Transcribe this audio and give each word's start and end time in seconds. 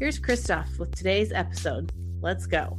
Here's 0.00 0.20
Christoph 0.20 0.78
with 0.78 0.94
today's 0.94 1.32
episode. 1.32 1.92
Let's 2.20 2.46
go. 2.46 2.78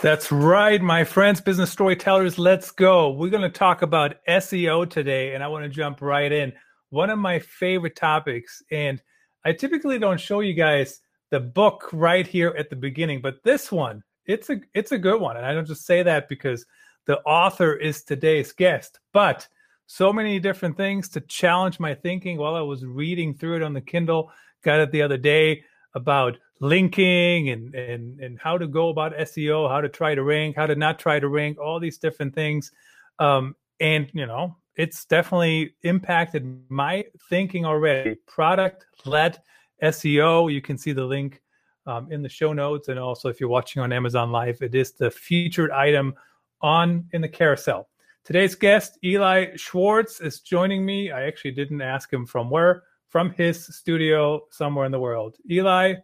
That's 0.00 0.32
right, 0.32 0.82
my 0.82 1.04
friends, 1.04 1.40
business 1.40 1.70
storytellers. 1.70 2.36
Let's 2.36 2.72
go. 2.72 3.12
We're 3.12 3.30
going 3.30 3.42
to 3.42 3.48
talk 3.48 3.82
about 3.82 4.16
SEO 4.28 4.90
today, 4.90 5.34
and 5.36 5.44
I 5.44 5.46
want 5.46 5.62
to 5.62 5.68
jump 5.68 6.02
right 6.02 6.32
in. 6.32 6.52
One 6.90 7.08
of 7.10 7.20
my 7.20 7.38
favorite 7.38 7.94
topics, 7.94 8.60
and 8.72 9.00
I 9.44 9.52
typically 9.52 10.00
don't 10.00 10.18
show 10.18 10.40
you 10.40 10.54
guys 10.54 11.00
the 11.30 11.38
book 11.38 11.88
right 11.92 12.26
here 12.26 12.56
at 12.58 12.70
the 12.70 12.76
beginning, 12.76 13.20
but 13.20 13.40
this 13.44 13.70
one, 13.70 14.02
it's 14.24 14.50
a 14.50 14.60
it's 14.74 14.90
a 14.90 14.98
good 14.98 15.20
one, 15.20 15.36
and 15.36 15.46
I 15.46 15.54
don't 15.54 15.66
just 15.66 15.86
say 15.86 16.02
that 16.02 16.28
because 16.28 16.66
the 17.04 17.20
author 17.20 17.72
is 17.76 18.02
today's 18.02 18.50
guest, 18.50 18.98
but 19.12 19.46
so 19.86 20.12
many 20.12 20.38
different 20.38 20.76
things 20.76 21.08
to 21.10 21.20
challenge 21.20 21.78
my 21.78 21.94
thinking 21.94 22.38
while 22.38 22.54
I 22.54 22.60
was 22.60 22.84
reading 22.84 23.34
through 23.34 23.56
it 23.56 23.62
on 23.62 23.72
the 23.72 23.80
Kindle. 23.80 24.30
Got 24.62 24.80
it 24.80 24.90
the 24.90 25.02
other 25.02 25.16
day 25.16 25.62
about 25.94 26.38
linking 26.60 27.50
and 27.50 27.74
and 27.74 28.20
and 28.20 28.38
how 28.38 28.58
to 28.58 28.66
go 28.66 28.88
about 28.88 29.16
SEO, 29.16 29.70
how 29.70 29.80
to 29.80 29.88
try 29.88 30.14
to 30.14 30.22
rank, 30.22 30.56
how 30.56 30.66
to 30.66 30.74
not 30.74 30.98
try 30.98 31.20
to 31.20 31.28
rank, 31.28 31.58
all 31.58 31.78
these 31.78 31.98
different 31.98 32.34
things. 32.34 32.72
Um, 33.18 33.54
and 33.80 34.10
you 34.12 34.26
know, 34.26 34.56
it's 34.76 35.04
definitely 35.04 35.74
impacted 35.82 36.64
my 36.68 37.04
thinking 37.28 37.64
already. 37.64 38.16
Product 38.26 38.86
led 39.04 39.40
SEO. 39.82 40.52
You 40.52 40.60
can 40.60 40.78
see 40.78 40.92
the 40.92 41.04
link 41.04 41.42
um, 41.86 42.10
in 42.10 42.22
the 42.22 42.28
show 42.28 42.52
notes, 42.52 42.88
and 42.88 42.98
also 42.98 43.28
if 43.28 43.40
you're 43.40 43.48
watching 43.48 43.82
on 43.82 43.92
Amazon 43.92 44.32
Live, 44.32 44.62
it 44.62 44.74
is 44.74 44.92
the 44.92 45.10
featured 45.10 45.70
item 45.70 46.14
on 46.60 47.08
in 47.12 47.20
the 47.20 47.28
carousel. 47.28 47.88
Today's 48.26 48.56
guest, 48.56 48.98
Eli 49.04 49.54
Schwartz, 49.54 50.20
is 50.20 50.40
joining 50.40 50.84
me. 50.84 51.12
I 51.12 51.28
actually 51.28 51.52
didn't 51.52 51.80
ask 51.80 52.12
him 52.12 52.26
from 52.26 52.50
where, 52.50 52.82
from 53.08 53.30
his 53.30 53.64
studio 53.64 54.40
somewhere 54.50 54.84
in 54.84 54.90
the 54.90 54.98
world. 54.98 55.36
Eli, 55.48 55.94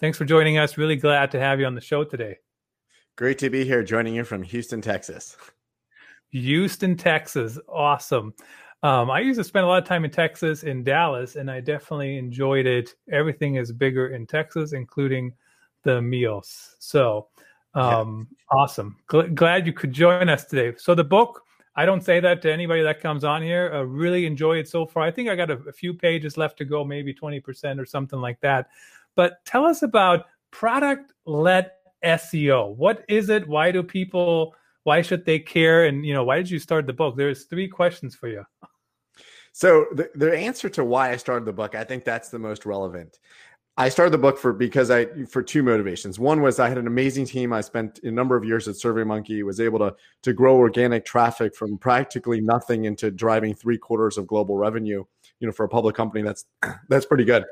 thanks 0.00 0.18
for 0.18 0.24
joining 0.24 0.58
us. 0.58 0.76
Really 0.76 0.96
glad 0.96 1.30
to 1.30 1.38
have 1.38 1.60
you 1.60 1.66
on 1.66 1.76
the 1.76 1.80
show 1.80 2.02
today. 2.02 2.36
Great 3.14 3.38
to 3.38 3.48
be 3.48 3.64
here, 3.64 3.84
joining 3.84 4.12
you 4.12 4.24
from 4.24 4.42
Houston, 4.42 4.80
Texas. 4.80 5.36
Houston, 6.30 6.96
Texas. 6.96 7.60
Awesome. 7.68 8.34
Um, 8.82 9.08
I 9.08 9.20
used 9.20 9.38
to 9.38 9.44
spend 9.44 9.64
a 9.64 9.68
lot 9.68 9.80
of 9.80 9.88
time 9.88 10.04
in 10.04 10.10
Texas, 10.10 10.64
in 10.64 10.82
Dallas, 10.82 11.36
and 11.36 11.48
I 11.48 11.60
definitely 11.60 12.18
enjoyed 12.18 12.66
it. 12.66 12.96
Everything 13.12 13.54
is 13.54 13.70
bigger 13.70 14.08
in 14.08 14.26
Texas, 14.26 14.72
including 14.72 15.32
the 15.84 16.02
meals. 16.02 16.74
So, 16.80 17.28
um, 17.74 18.26
yeah. 18.32 18.58
awesome. 18.58 18.96
Gl- 19.08 19.32
glad 19.32 19.64
you 19.64 19.72
could 19.72 19.92
join 19.92 20.28
us 20.28 20.44
today. 20.44 20.76
So, 20.76 20.96
the 20.96 21.04
book 21.04 21.44
I 21.78 21.86
don't 21.86 22.02
say 22.02 22.18
that 22.18 22.42
to 22.42 22.52
anybody 22.52 22.82
that 22.82 23.00
comes 23.00 23.22
on 23.22 23.40
here. 23.40 23.84
Really 23.86 24.26
enjoy 24.26 24.56
it 24.58 24.68
so 24.68 24.84
far. 24.84 25.04
I 25.04 25.12
think 25.12 25.28
I 25.28 25.36
got 25.36 25.48
a, 25.48 25.58
a 25.68 25.72
few 25.72 25.94
pages 25.94 26.36
left 26.36 26.58
to 26.58 26.64
go, 26.64 26.84
maybe 26.84 27.14
20% 27.14 27.78
or 27.78 27.86
something 27.86 28.20
like 28.20 28.40
that. 28.40 28.66
But 29.14 29.44
tell 29.44 29.64
us 29.64 29.82
about 29.82 30.26
product 30.50 31.12
led 31.24 31.70
SEO. 32.04 32.74
What 32.74 33.04
is 33.08 33.28
it? 33.28 33.46
Why 33.46 33.70
do 33.70 33.84
people, 33.84 34.56
why 34.82 35.02
should 35.02 35.24
they 35.24 35.38
care? 35.38 35.84
And, 35.84 36.04
you 36.04 36.14
know, 36.14 36.24
why 36.24 36.38
did 36.38 36.50
you 36.50 36.58
start 36.58 36.88
the 36.88 36.92
book? 36.92 37.16
There's 37.16 37.44
three 37.44 37.68
questions 37.68 38.16
for 38.16 38.26
you. 38.26 38.44
So 39.52 39.86
the, 39.92 40.10
the 40.16 40.36
answer 40.36 40.68
to 40.70 40.84
why 40.84 41.12
I 41.12 41.16
started 41.16 41.44
the 41.44 41.52
book, 41.52 41.76
I 41.76 41.84
think 41.84 42.04
that's 42.04 42.28
the 42.28 42.40
most 42.40 42.66
relevant. 42.66 43.20
I 43.78 43.88
started 43.88 44.10
the 44.10 44.18
book 44.18 44.38
for 44.38 44.52
because 44.52 44.90
I 44.90 45.06
for 45.26 45.40
two 45.40 45.62
motivations. 45.62 46.18
One 46.18 46.42
was 46.42 46.58
I 46.58 46.68
had 46.68 46.78
an 46.78 46.88
amazing 46.88 47.26
team. 47.26 47.52
I 47.52 47.60
spent 47.60 48.00
a 48.02 48.10
number 48.10 48.36
of 48.36 48.44
years 48.44 48.66
at 48.66 48.74
SurveyMonkey, 48.74 49.44
was 49.44 49.60
able 49.60 49.78
to 49.78 49.94
to 50.22 50.32
grow 50.32 50.56
organic 50.56 51.04
traffic 51.04 51.54
from 51.54 51.78
practically 51.78 52.40
nothing 52.40 52.86
into 52.86 53.12
driving 53.12 53.54
three 53.54 53.78
quarters 53.78 54.18
of 54.18 54.26
global 54.26 54.56
revenue. 54.56 55.04
You 55.38 55.46
know, 55.46 55.52
for 55.52 55.64
a 55.64 55.68
public 55.68 55.94
company, 55.94 56.24
that's 56.24 56.44
that's 56.88 57.06
pretty 57.06 57.24
good 57.24 57.44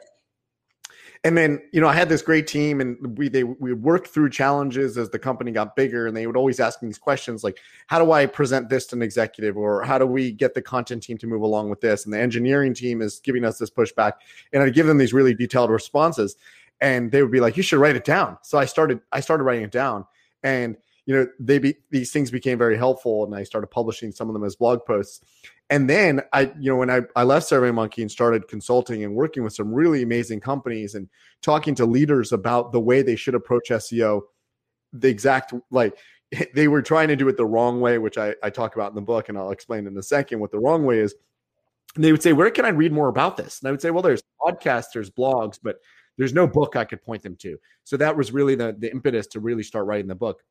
and 1.27 1.37
then 1.37 1.61
you 1.73 1.81
know 1.81 1.89
I 1.89 1.93
had 1.93 2.09
this 2.09 2.23
great 2.23 2.47
team, 2.47 2.81
and 2.81 3.19
we 3.19 3.29
they 3.29 3.43
we 3.43 3.73
worked 3.73 4.07
through 4.07 4.31
challenges 4.31 4.97
as 4.97 5.11
the 5.11 5.19
company 5.19 5.51
got 5.51 5.75
bigger, 5.75 6.07
and 6.07 6.17
they 6.17 6.25
would 6.25 6.37
always 6.37 6.61
ask 6.61 6.81
me 6.81 6.87
these 6.87 6.99
questions 6.99 7.43
like, 7.43 7.59
"How 7.89 7.99
do 7.99 8.13
I 8.13 8.27
present 8.27 8.69
this 8.69 8.87
to 8.89 8.97
an 8.97 9.03
executive?" 9.03 9.57
or 9.57 9.83
"How 9.83 9.99
do 9.99 10.07
we 10.07 10.31
get 10.31 10.55
the 10.55 10.63
content 10.63 11.03
team 11.03 11.19
to 11.19 11.27
move 11.27 11.43
along 11.43 11.69
with 11.69 11.81
this?" 11.81 12.05
And 12.05 12.15
the 12.15 12.21
engineering 12.21 12.75
team 12.75 13.03
is 13.03 13.19
giving 13.19 13.45
us 13.45 13.59
this 13.59 13.71
pushback, 13.71 14.13
and 14.53 14.63
i'd 14.63 14.73
give 14.73 14.87
them 14.87 14.99
these 14.99 15.13
really 15.13 15.35
detailed 15.35 15.69
responses, 15.69 16.37
and 16.81 17.11
they 17.11 17.23
would 17.23 17.33
be 17.33 17.41
like, 17.41 17.57
"You 17.57 17.65
should 17.65 17.81
write 17.81 17.97
it 17.97 18.05
down." 18.05 18.39
So 18.43 18.57
I 18.57 18.65
started 18.65 19.01
I 19.11 19.19
started 19.19 19.43
writing 19.43 19.65
it 19.65 19.73
down, 19.73 20.05
and 20.45 20.77
you 21.07 21.15
know 21.15 21.27
they 21.41 21.59
be 21.59 21.77
these 21.91 22.13
things 22.13 22.31
became 22.31 22.59
very 22.59 22.77
helpful, 22.77 23.25
and 23.25 23.35
I 23.35 23.45
started 23.45 23.69
publishing 23.69 24.13
some 24.13 24.29
of 24.29 24.35
them 24.35 24.45
as 24.45 24.57
blog 24.57 24.85
posts, 24.85 25.23
and 25.69 25.91
then 25.91 26.23
I, 26.33 26.53
you 26.59 26.71
know, 26.71 26.77
when 26.77 26.91
I, 26.91 27.03
I 27.17 27.25
left 27.25 27.51
SurveyMonkey 27.51 28.03
and 28.03 28.11
started 28.11 28.47
consulting 28.47 29.03
and 29.03 29.15
working 29.15 29.43
with 29.43 29.53
some 29.53 29.73
really 29.73 30.03
amazing 30.03 30.41
companies 30.41 30.95
and 30.95 31.09
talking 31.43 31.75
to 31.77 31.87
leaders 31.87 32.33
about 32.33 32.73
the 32.73 32.81
way 32.81 33.03
they 33.03 33.17
should 33.17 33.35
approach 33.35 33.71
SEO, 33.71 34.23
the 34.93 35.09
exact 35.09 35.53
like 35.71 35.97
they 36.55 36.69
were 36.69 36.83
trying 36.83 37.09
to 37.09 37.17
do 37.17 37.29
it 37.29 37.37
the 37.37 37.47
wrong 37.47 37.81
way, 37.81 37.99
which 37.99 38.17
I, 38.17 38.35
I 38.43 38.51
talk 38.51 38.77
about 38.77 38.91
in 38.91 38.95
the 38.95 39.01
book, 39.01 39.29
and 39.29 39.37
I'll 39.37 39.51
explain 39.51 39.87
in 39.87 39.97
a 39.97 40.03
second 40.03 40.39
what 40.39 40.53
the 40.53 40.61
wrong 40.61 40.85
way 40.85 41.01
is. 41.01 41.15
And 41.97 42.05
they 42.05 42.13
would 42.13 42.23
say, 42.23 42.33
Where 42.33 42.51
can 42.51 42.65
I 42.65 42.71
read 42.71 42.93
more 42.93 43.09
about 43.09 43.37
this? 43.37 43.61
And 43.61 43.69
I 43.69 43.71
would 43.73 43.83
say, 43.83 43.91
Well, 43.91 44.03
there's 44.03 44.23
podcasts, 44.41 44.93
there's 44.95 45.11
blogs, 45.11 45.59
but 45.61 45.79
there's 46.17 46.33
no 46.33 46.47
book 46.47 46.77
I 46.77 46.85
could 46.85 47.03
point 47.03 47.23
them 47.23 47.37
to. 47.37 47.59
So 47.85 47.97
that 47.97 48.17
was 48.17 48.33
really 48.33 48.55
the, 48.55 48.75
the 48.79 48.91
impetus 48.91 49.27
to 49.29 49.41
really 49.41 49.63
start 49.63 49.87
writing 49.87 50.07
the 50.07 50.15
book. 50.15 50.43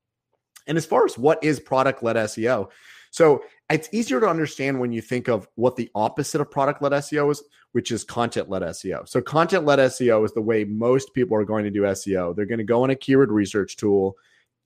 And 0.67 0.77
as 0.77 0.85
far 0.85 1.05
as 1.05 1.17
what 1.17 1.43
is 1.43 1.59
product 1.59 2.03
led 2.03 2.15
SEO, 2.15 2.69
so 3.15 3.43
it's 3.69 3.87
easier 3.93 4.19
to 4.19 4.27
understand 4.27 4.77
when 4.77 4.91
you 4.91 5.01
think 5.01 5.29
of 5.29 5.47
what 5.55 5.77
the 5.77 5.89
opposite 5.95 6.41
of 6.41 6.51
product 6.51 6.81
led 6.81 6.91
SEO 6.91 7.31
is, 7.31 7.41
which 7.71 7.89
is 7.89 8.03
content 8.03 8.49
led 8.49 8.61
SEO. 8.61 9.07
So, 9.07 9.21
content 9.21 9.63
led 9.63 9.79
SEO 9.79 10.25
is 10.25 10.33
the 10.33 10.41
way 10.41 10.65
most 10.65 11.13
people 11.13 11.37
are 11.37 11.45
going 11.45 11.63
to 11.63 11.71
do 11.71 11.83
SEO. 11.83 12.35
They're 12.35 12.45
going 12.45 12.57
to 12.57 12.65
go 12.65 12.83
in 12.83 12.91
a 12.91 12.95
keyword 12.95 13.31
research 13.31 13.77
tool, 13.77 14.17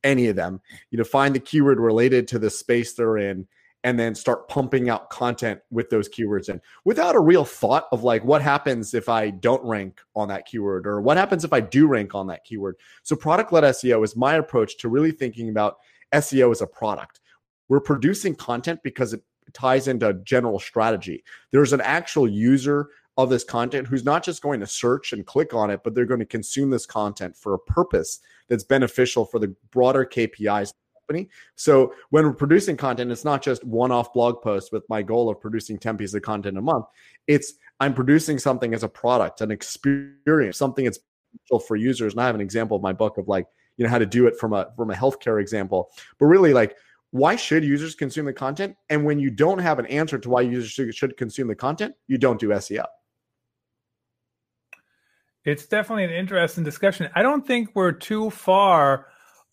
any 0.04 0.28
of 0.28 0.36
them, 0.36 0.62
you 0.90 0.98
know, 0.98 1.04
find 1.04 1.36
the 1.36 1.40
keyword 1.40 1.80
related 1.80 2.28
to 2.30 2.40
the 2.40 2.50
space 2.50 2.94
they're 2.94 3.18
in, 3.18 3.48
and 3.84 4.00
then 4.00 4.16
start 4.16 4.48
pumping 4.48 4.90
out 4.90 5.10
content 5.10 5.60
with 5.70 5.90
those 5.92 6.10
keywords 6.10 6.50
in 6.50 6.60
without 6.86 7.16
a 7.16 7.20
real 7.20 7.46
thought 7.46 7.88
of 7.92 8.04
like 8.04 8.24
what 8.24 8.42
happens 8.42 8.94
if 8.94 9.10
I 9.10 9.30
don't 9.30 9.64
rank 9.64 10.02
on 10.16 10.28
that 10.30 10.46
keyword 10.46 10.88
or 10.88 11.02
what 11.02 11.18
happens 11.18 11.46
if 11.46 11.54
I 11.54 11.62
do 11.62 11.88
rank 11.88 12.16
on 12.16 12.28
that 12.28 12.44
keyword. 12.46 12.78
So, 13.04 13.16
product 13.16 13.54
led 13.54 13.64
SEO 13.64 14.04
is 14.04 14.16
my 14.16 14.36
approach 14.36 14.78
to 14.80 14.90
really 14.90 15.12
thinking 15.12 15.50
about 15.50 15.78
SEO 16.14 16.52
is 16.52 16.62
a 16.62 16.68
product. 16.68 17.20
We're 17.68 17.80
producing 17.80 18.36
content 18.36 18.82
because 18.84 19.14
it 19.14 19.24
ties 19.54 19.88
into 19.88 20.14
general 20.24 20.60
strategy. 20.60 21.24
There's 21.52 21.74
an 21.74 21.82
actual 21.82 22.28
user 22.28 22.90
of 23.18 23.30
this 23.30 23.44
content 23.44 23.88
who's 23.88 24.06
not 24.06 24.24
just 24.24 24.42
going 24.42 24.60
to 24.62 24.68
search 24.68 25.12
and 25.12 25.26
click 25.26 25.54
on 25.54 25.70
it, 25.70 25.82
but 25.84 25.94
they're 25.94 26.06
going 26.06 26.22
to 26.22 26.26
consume 26.26 26.70
this 26.70 26.86
content 26.86 27.36
for 27.36 27.54
a 27.54 27.60
purpose 27.60 28.20
that's 28.48 28.64
beneficial 28.64 29.26
for 29.26 29.40
the 29.40 29.54
broader 29.72 30.06
KPIs 30.06 30.74
company. 31.08 31.30
So 31.56 31.94
when 32.12 32.24
we're 32.24 32.34
producing 32.34 32.78
content, 32.78 33.12
it's 33.12 33.26
not 33.26 33.42
just 33.42 33.64
one-off 33.64 34.14
blog 34.14 34.42
posts 34.42 34.72
with 34.72 34.84
my 34.90 35.02
goal 35.02 35.30
of 35.30 35.42
producing 35.42 35.78
10 35.78 35.98
pieces 35.98 36.16
of 36.16 36.22
content 36.22 36.58
a 36.58 36.62
month. 36.62 36.86
It's 37.28 37.54
I'm 37.80 37.94
producing 37.94 38.40
something 38.40 38.74
as 38.74 38.84
a 38.84 38.90
product, 38.90 39.42
an 39.42 39.52
experience, 39.52 40.58
something 40.58 40.86
that's 40.86 41.00
for 41.68 41.76
users. 41.76 42.14
And 42.14 42.22
I 42.22 42.26
have 42.26 42.36
an 42.36 42.42
example 42.42 42.78
of 42.78 42.84
my 42.84 42.94
book 42.94 43.18
of 43.18 43.28
like, 43.28 43.48
you 43.80 43.86
know, 43.86 43.90
how 43.90 43.98
to 43.98 44.06
do 44.06 44.28
it 44.28 44.38
from 44.38 44.54
a 44.54 44.68
from 44.76 44.92
a 44.92 44.94
healthcare 44.94 45.42
example. 45.42 45.90
But 46.20 46.26
really 46.26 46.54
like 46.54 46.76
why 47.12 47.36
should 47.36 47.64
users 47.64 47.96
consume 47.96 48.26
the 48.26 48.34
content? 48.34 48.76
And 48.90 49.04
when 49.04 49.20
you 49.20 49.32
don't 49.32 49.60
have 49.60 49.80
an 49.80 49.88
answer 49.88 50.20
to 50.20 50.30
why 50.30 50.42
users 50.42 50.70
should, 50.70 50.94
should 50.94 51.18
consume 51.18 51.48
the 51.48 51.56
content, 51.56 51.96
you 52.08 52.18
don't 52.18 52.40
do 52.40 52.50
SEO. 52.50 52.86
It's 55.46 55.66
definitely 55.66 56.04
an 56.04 56.12
interesting 56.12 56.64
discussion. 56.64 57.10
I 57.16 57.24
don't 57.24 57.48
think 57.48 57.70
we're 57.74 57.94
too 57.94 58.30
far 58.30 59.08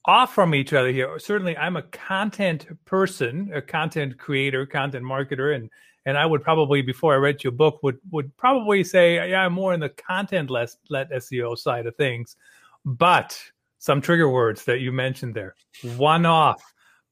off 0.05 0.35
from 0.35 0.55
each 0.55 0.73
other 0.73 0.91
here. 0.91 1.19
Certainly, 1.19 1.57
I'm 1.57 1.77
a 1.77 1.83
content 1.83 2.67
person, 2.85 3.51
a 3.55 3.63
content 3.63 4.19
creator, 4.19 4.67
content 4.67 5.05
marketer, 5.05 5.55
and 5.55 5.71
and 6.05 6.17
I 6.17 6.27
would 6.27 6.43
probably, 6.43 6.83
before 6.83 7.15
I 7.15 7.17
read 7.17 7.43
your 7.43 7.53
book, 7.53 7.83
would 7.83 7.99
would 8.11 8.37
probably 8.37 8.85
say, 8.85 9.31
yeah, 9.31 9.47
I'm 9.47 9.53
more 9.53 9.73
in 9.73 9.81
the 9.81 9.89
content 9.89 10.51
less 10.51 10.77
let 10.91 11.11
SEO 11.11 11.57
side 11.57 11.87
of 11.87 11.97
things. 11.97 12.37
But 12.85 13.41
some 13.79 14.01
trigger 14.01 14.29
words 14.29 14.65
that 14.65 14.81
you 14.81 14.93
mentioned 14.93 15.35
there, 15.35 15.55
one 15.97 16.27
off, 16.27 16.63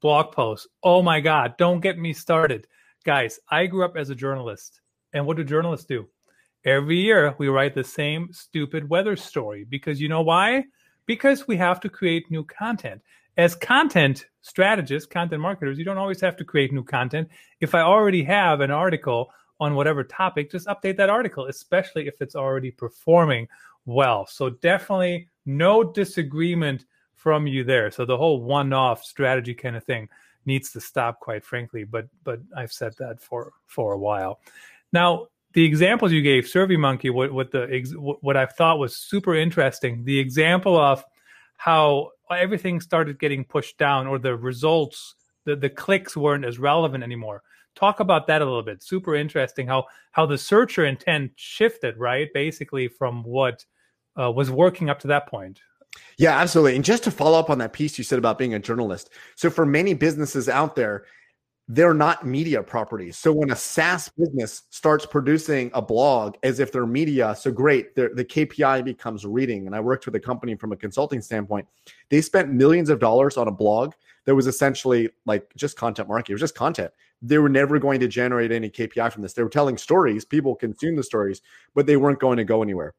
blog 0.01 0.33
posts. 0.33 0.67
Oh 0.83 1.03
my 1.03 1.21
God, 1.21 1.55
don't 1.59 1.81
get 1.81 1.99
me 1.99 2.13
started. 2.13 2.67
Guys, 3.05 3.39
I 3.51 3.67
grew 3.67 3.85
up 3.85 3.97
as 3.97 4.11
a 4.11 4.15
journalist. 4.15 4.81
And 5.13 5.27
what 5.27 5.37
do 5.37 5.45
journalists 5.45 5.87
do? 5.87 6.09
every 6.65 6.97
year 6.97 7.35
we 7.39 7.49
write 7.49 7.75
the 7.75 7.85
same 7.85 8.29
stupid 8.33 8.89
weather 8.89 9.17
story 9.17 9.65
because 9.69 10.01
you 10.01 10.09
know 10.09 10.23
why? 10.23 10.65
Because 11.07 11.47
we 11.47 11.57
have 11.57 11.81
to 11.81 11.89
create 11.89 12.31
new 12.31 12.45
content. 12.45 13.03
As 13.37 13.55
content 13.55 14.27
strategists, 14.43 15.09
content 15.09 15.43
marketers, 15.43 15.79
you 15.79 15.85
don't 15.85 15.99
always 15.99 16.21
have 16.21 16.37
to 16.37 16.45
create 16.45 16.73
new 16.73 16.85
content. 16.85 17.29
If 17.61 17.75
I 17.75 17.81
already 17.81 18.23
have 18.25 18.61
an 18.61 18.71
article 18.71 19.29
on 19.61 19.75
whatever 19.75 20.05
topic, 20.05 20.51
just 20.51 20.67
update 20.69 20.97
that 20.97 21.11
article, 21.11 21.47
especially 21.47 22.07
if 22.07 22.21
it's 22.23 22.37
already 22.37 22.71
performing 22.71 23.49
well. 23.87 24.27
So 24.27 24.51
definitely 24.51 25.29
no 25.47 25.85
disagreement 25.85 26.85
from 27.15 27.47
you 27.47 27.65
there. 27.65 27.91
So 27.91 28.05
the 28.05 28.17
whole 28.17 28.43
one-off 28.43 29.03
strategy 29.03 29.55
kind 29.55 29.77
of 29.77 29.85
thing 29.85 30.09
needs 30.47 30.71
to 30.73 30.81
stop, 30.81 31.21
quite 31.21 31.45
frankly. 31.45 31.85
But 31.85 32.07
but 32.23 32.41
I've 32.57 32.73
said 32.73 32.95
that 32.99 33.21
for 33.21 33.53
for 33.67 33.93
a 33.93 33.99
while. 33.99 34.41
Now 34.93 35.29
the 35.55 35.65
examples 35.65 36.13
you 36.13 36.21
gave, 36.21 36.45
SurveyMonkey, 36.45 37.13
what 37.13 37.33
what 37.33 37.51
the 37.51 38.17
what 38.21 38.37
I 38.37 38.47
thought 38.47 38.79
was 38.79 38.97
super 38.97 39.35
interesting. 39.35 40.05
The 40.05 40.19
example 40.19 40.77
of 40.77 41.05
how 41.57 42.11
everything 42.31 42.81
started 42.81 43.19
getting 43.19 43.45
pushed 43.45 43.79
down, 43.79 44.07
or 44.07 44.19
the 44.19 44.37
results, 44.37 45.15
the 45.45 45.57
the 45.57 45.71
clicks 45.71 46.17
weren't 46.17 46.45
as 46.45 46.59
relevant 46.59 47.05
anymore. 47.05 47.43
Talk 47.75 48.01
about 48.01 48.27
that 48.27 48.43
a 48.43 48.45
little 48.45 48.63
bit. 48.63 48.83
Super 48.83 49.15
interesting 49.15 49.67
how 49.67 49.85
how 50.13 50.27
the 50.27 50.39
searcher 50.39 50.85
intent 50.85 51.33
shifted, 51.37 51.97
right? 51.97 52.29
Basically 52.35 52.89
from 52.89 53.23
what 53.23 53.65
uh, 54.19 54.31
was 54.31 54.51
working 54.51 54.91
up 54.91 54.99
to 55.01 55.09
that 55.09 55.27
point. 55.27 55.61
Yeah, 56.19 56.39
absolutely. 56.39 56.77
And 56.77 56.85
just 56.85 57.05
to 57.05 57.11
follow 57.11 57.39
up 57.39 57.51
on 57.51 57.59
that 57.59 57.73
piece 57.73 57.99
you 57.99 58.05
said 58.05 58.19
about 58.19 58.39
being 58.39 58.55
a 58.55 58.59
journalist. 58.59 59.11
So 59.37 59.51
for 59.51 59.67
many 59.67 59.95
businesses 59.95 60.49
out 60.49 60.77
there, 60.77 61.05
they're 61.67 61.95
not 61.95 62.27
media 62.27 62.63
properties. 62.63 63.17
So 63.17 63.33
when 63.33 63.51
a 63.51 63.57
SaaS 63.57 64.11
business 64.19 64.63
starts 64.69 65.07
producing 65.07 65.71
a 65.73 65.81
blog 65.81 66.37
as 66.43 66.61
if 66.61 66.71
they're 66.71 66.87
media, 66.87 67.35
so 67.35 67.51
great, 67.51 67.95
the 67.95 68.09
KPI 68.11 68.85
becomes 68.85 69.25
reading. 69.25 69.67
And 69.67 69.75
I 69.75 69.81
worked 69.81 70.05
with 70.05 70.15
a 70.15 70.21
company 70.21 70.57
from 70.57 70.73
a 70.73 70.77
consulting 70.77 71.23
standpoint. 71.23 71.67
They 72.11 72.21
spent 72.21 72.53
millions 72.53 72.91
of 72.91 72.99
dollars 72.99 73.39
on 73.39 73.49
a 73.49 73.53
blog 73.53 73.95
that 74.27 74.35
was 74.35 74.47
essentially 74.47 75.09
like 75.25 75.51
just 75.57 75.77
content 75.77 76.09
marketing. 76.09 76.35
It 76.35 76.37
was 76.37 76.43
just 76.43 76.55
content. 76.55 76.93
They 77.23 77.39
were 77.39 77.49
never 77.49 77.79
going 77.79 78.01
to 78.01 78.09
generate 78.09 78.53
any 78.53 78.69
KPI 78.69 79.11
from 79.11 79.23
this. 79.23 79.33
They 79.33 79.43
were 79.43 79.49
telling 79.49 79.79
stories, 79.79 80.27
people 80.27 80.55
consume 80.55 80.97
the 80.97 81.03
stories, 81.03 81.41
but 81.75 81.87
they 81.87 81.97
weren't 81.97 82.21
going 82.21 82.37
to 82.37 82.45
go 82.45 82.63
anywhere. 82.63 82.95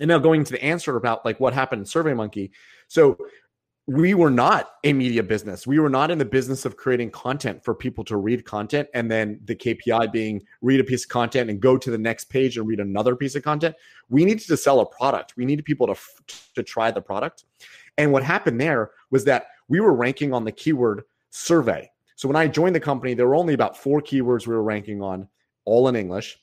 And 0.00 0.08
now 0.08 0.18
going 0.18 0.44
to 0.44 0.52
the 0.52 0.64
answer 0.64 0.96
about 0.96 1.24
like 1.24 1.40
what 1.40 1.54
happened 1.54 1.80
in 1.80 1.86
SurveyMonkey. 1.86 2.50
So 2.88 3.16
we 3.86 4.14
were 4.14 4.30
not 4.30 4.76
a 4.82 4.94
media 4.94 5.22
business. 5.22 5.66
We 5.66 5.78
were 5.78 5.90
not 5.90 6.10
in 6.10 6.16
the 6.16 6.24
business 6.24 6.64
of 6.64 6.76
creating 6.76 7.10
content 7.10 7.62
for 7.62 7.74
people 7.74 8.02
to 8.04 8.16
read 8.16 8.44
content 8.44 8.88
and 8.94 9.10
then 9.10 9.40
the 9.44 9.54
KPI 9.54 10.10
being 10.10 10.42
read 10.62 10.80
a 10.80 10.84
piece 10.84 11.04
of 11.04 11.10
content 11.10 11.50
and 11.50 11.60
go 11.60 11.76
to 11.76 11.90
the 11.90 11.98
next 11.98 12.24
page 12.24 12.56
and 12.56 12.66
read 12.66 12.80
another 12.80 13.14
piece 13.14 13.34
of 13.34 13.42
content. 13.42 13.76
We 14.08 14.24
needed 14.24 14.46
to 14.46 14.56
sell 14.56 14.80
a 14.80 14.86
product. 14.86 15.34
We 15.36 15.44
needed 15.44 15.66
people 15.66 15.86
to 15.88 15.96
to 16.54 16.62
try 16.62 16.90
the 16.90 17.02
product. 17.02 17.44
And 17.98 18.10
what 18.10 18.22
happened 18.22 18.60
there 18.60 18.92
was 19.10 19.24
that 19.24 19.48
we 19.68 19.80
were 19.80 19.94
ranking 19.94 20.32
on 20.32 20.44
the 20.44 20.52
keyword 20.52 21.04
survey. 21.30 21.90
So 22.16 22.28
when 22.28 22.36
I 22.36 22.46
joined 22.46 22.74
the 22.74 22.80
company, 22.80 23.14
there 23.14 23.28
were 23.28 23.34
only 23.34 23.54
about 23.54 23.76
four 23.76 24.00
keywords 24.00 24.46
we 24.46 24.54
were 24.54 24.62
ranking 24.62 25.02
on, 25.02 25.28
all 25.64 25.88
in 25.88 25.96
English. 25.96 26.38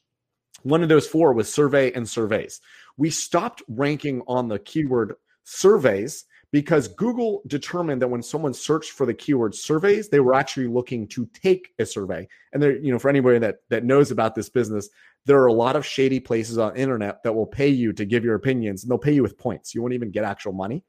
One 0.63 0.83
of 0.83 0.89
those 0.89 1.07
four 1.07 1.33
was 1.33 1.51
survey 1.51 1.91
and 1.93 2.07
surveys. 2.07 2.61
We 3.01 3.09
stopped 3.09 3.63
ranking 3.67 4.21
on 4.27 4.47
the 4.47 4.59
keyword 4.59 5.15
surveys 5.43 6.25
because 6.51 6.87
Google 6.87 7.41
determined 7.47 7.99
that 7.99 8.09
when 8.09 8.21
someone 8.21 8.53
searched 8.53 8.91
for 8.91 9.07
the 9.07 9.13
keyword 9.15 9.55
surveys, 9.55 10.09
they 10.09 10.19
were 10.19 10.35
actually 10.35 10.67
looking 10.67 11.07
to 11.07 11.27
take 11.33 11.69
a 11.79 11.85
survey. 11.87 12.27
And 12.53 12.61
there, 12.61 12.77
you 12.77 12.91
know, 12.91 12.99
for 12.99 13.09
anybody 13.09 13.39
that 13.39 13.61
that 13.69 13.85
knows 13.85 14.11
about 14.11 14.35
this 14.35 14.49
business, 14.49 14.87
there 15.25 15.39
are 15.39 15.47
a 15.47 15.53
lot 15.53 15.75
of 15.75 15.83
shady 15.83 16.19
places 16.19 16.59
on 16.59 16.75
internet 16.75 17.23
that 17.23 17.33
will 17.33 17.47
pay 17.47 17.69
you 17.69 17.91
to 17.91 18.05
give 18.05 18.23
your 18.23 18.35
opinions, 18.35 18.83
and 18.83 18.91
they'll 18.91 18.99
pay 18.99 19.13
you 19.13 19.23
with 19.23 19.35
points. 19.35 19.73
You 19.73 19.81
won't 19.81 19.95
even 19.95 20.11
get 20.11 20.23
actual 20.23 20.53
money. 20.53 20.83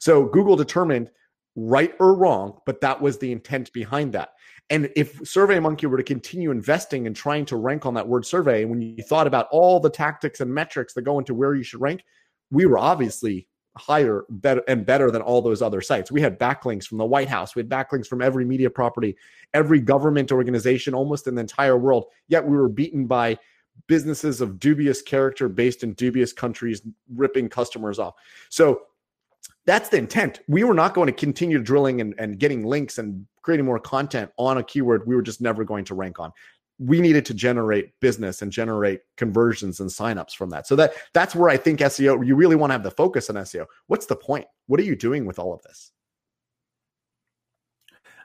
So 0.00 0.24
Google 0.24 0.56
determined, 0.56 1.08
right 1.54 1.94
or 2.00 2.16
wrong, 2.16 2.58
but 2.66 2.80
that 2.80 3.00
was 3.00 3.18
the 3.18 3.30
intent 3.30 3.72
behind 3.72 4.14
that. 4.14 4.30
And 4.70 4.90
if 4.96 5.18
SurveyMonkey 5.20 5.84
were 5.86 5.98
to 5.98 6.02
continue 6.02 6.50
investing 6.50 7.06
and 7.06 7.14
trying 7.14 7.44
to 7.46 7.56
rank 7.56 7.84
on 7.84 7.94
that 7.94 8.08
word 8.08 8.24
survey, 8.24 8.62
and 8.62 8.70
when 8.70 8.80
you 8.80 9.02
thought 9.02 9.26
about 9.26 9.48
all 9.50 9.78
the 9.78 9.90
tactics 9.90 10.40
and 10.40 10.52
metrics 10.52 10.94
that 10.94 11.02
go 11.02 11.18
into 11.18 11.34
where 11.34 11.54
you 11.54 11.62
should 11.62 11.80
rank, 11.80 12.02
we 12.50 12.64
were 12.66 12.78
obviously 12.78 13.46
higher 13.76 14.24
better 14.30 14.62
and 14.68 14.86
better 14.86 15.10
than 15.10 15.20
all 15.20 15.42
those 15.42 15.60
other 15.60 15.80
sites. 15.80 16.10
We 16.10 16.20
had 16.20 16.38
backlinks 16.38 16.84
from 16.86 16.98
the 16.98 17.04
White 17.04 17.28
House, 17.28 17.54
we 17.54 17.60
had 17.60 17.68
backlinks 17.68 18.06
from 18.06 18.22
every 18.22 18.44
media 18.44 18.70
property, 18.70 19.16
every 19.52 19.80
government 19.80 20.32
organization 20.32 20.94
almost 20.94 21.26
in 21.26 21.34
the 21.34 21.40
entire 21.40 21.76
world. 21.76 22.06
Yet 22.28 22.46
we 22.46 22.56
were 22.56 22.68
beaten 22.68 23.06
by 23.06 23.38
businesses 23.88 24.40
of 24.40 24.60
dubious 24.60 25.02
character 25.02 25.48
based 25.48 25.82
in 25.82 25.92
dubious 25.94 26.32
countries 26.32 26.82
ripping 27.14 27.48
customers 27.48 27.98
off. 27.98 28.14
So 28.48 28.82
that's 29.66 29.88
the 29.88 29.96
intent. 29.96 30.40
We 30.48 30.64
were 30.64 30.74
not 30.74 30.94
going 30.94 31.06
to 31.06 31.12
continue 31.12 31.58
drilling 31.58 32.00
and, 32.00 32.14
and 32.18 32.38
getting 32.38 32.64
links 32.64 32.98
and 32.98 33.26
creating 33.42 33.66
more 33.66 33.78
content 33.78 34.30
on 34.38 34.58
a 34.58 34.62
keyword 34.62 35.06
we 35.06 35.14
were 35.14 35.22
just 35.22 35.40
never 35.40 35.64
going 35.64 35.84
to 35.86 35.94
rank 35.94 36.18
on 36.18 36.32
we 36.78 37.00
needed 37.00 37.24
to 37.26 37.34
generate 37.34 37.98
business 38.00 38.42
and 38.42 38.50
generate 38.50 39.00
conversions 39.16 39.80
and 39.80 39.90
signups 39.90 40.32
from 40.32 40.50
that. 40.50 40.66
So 40.66 40.74
that 40.76 40.94
that's 41.12 41.34
where 41.34 41.48
I 41.48 41.56
think 41.56 41.80
SEO 41.80 42.26
you 42.26 42.34
really 42.34 42.56
want 42.56 42.70
to 42.70 42.74
have 42.74 42.82
the 42.82 42.90
focus 42.90 43.30
on 43.30 43.36
SEO. 43.36 43.66
What's 43.86 44.06
the 44.06 44.16
point? 44.16 44.46
What 44.66 44.80
are 44.80 44.84
you 44.84 44.96
doing 44.96 45.24
with 45.24 45.38
all 45.38 45.54
of 45.54 45.62
this? 45.62 45.92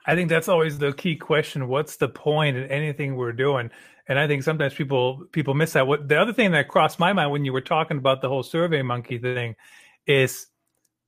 I 0.06 0.14
think 0.14 0.28
that's 0.28 0.48
always 0.48 0.78
the 0.78 0.92
key 0.92 1.14
question. 1.14 1.68
What's 1.68 1.96
the 1.96 2.08
point 2.08 2.56
in 2.56 2.64
anything 2.70 3.16
we're 3.16 3.32
doing? 3.32 3.70
And 4.08 4.18
I 4.18 4.26
think 4.26 4.42
sometimes 4.42 4.74
people 4.74 5.26
people 5.30 5.54
miss 5.54 5.74
that. 5.74 5.86
What 5.86 6.08
the 6.08 6.20
other 6.20 6.32
thing 6.32 6.50
that 6.52 6.68
crossed 6.68 6.98
my 6.98 7.12
mind 7.12 7.30
when 7.30 7.44
you 7.44 7.52
were 7.52 7.60
talking 7.60 7.98
about 7.98 8.20
the 8.20 8.28
whole 8.28 8.42
SurveyMonkey 8.42 9.22
thing 9.22 9.54
is 10.06 10.46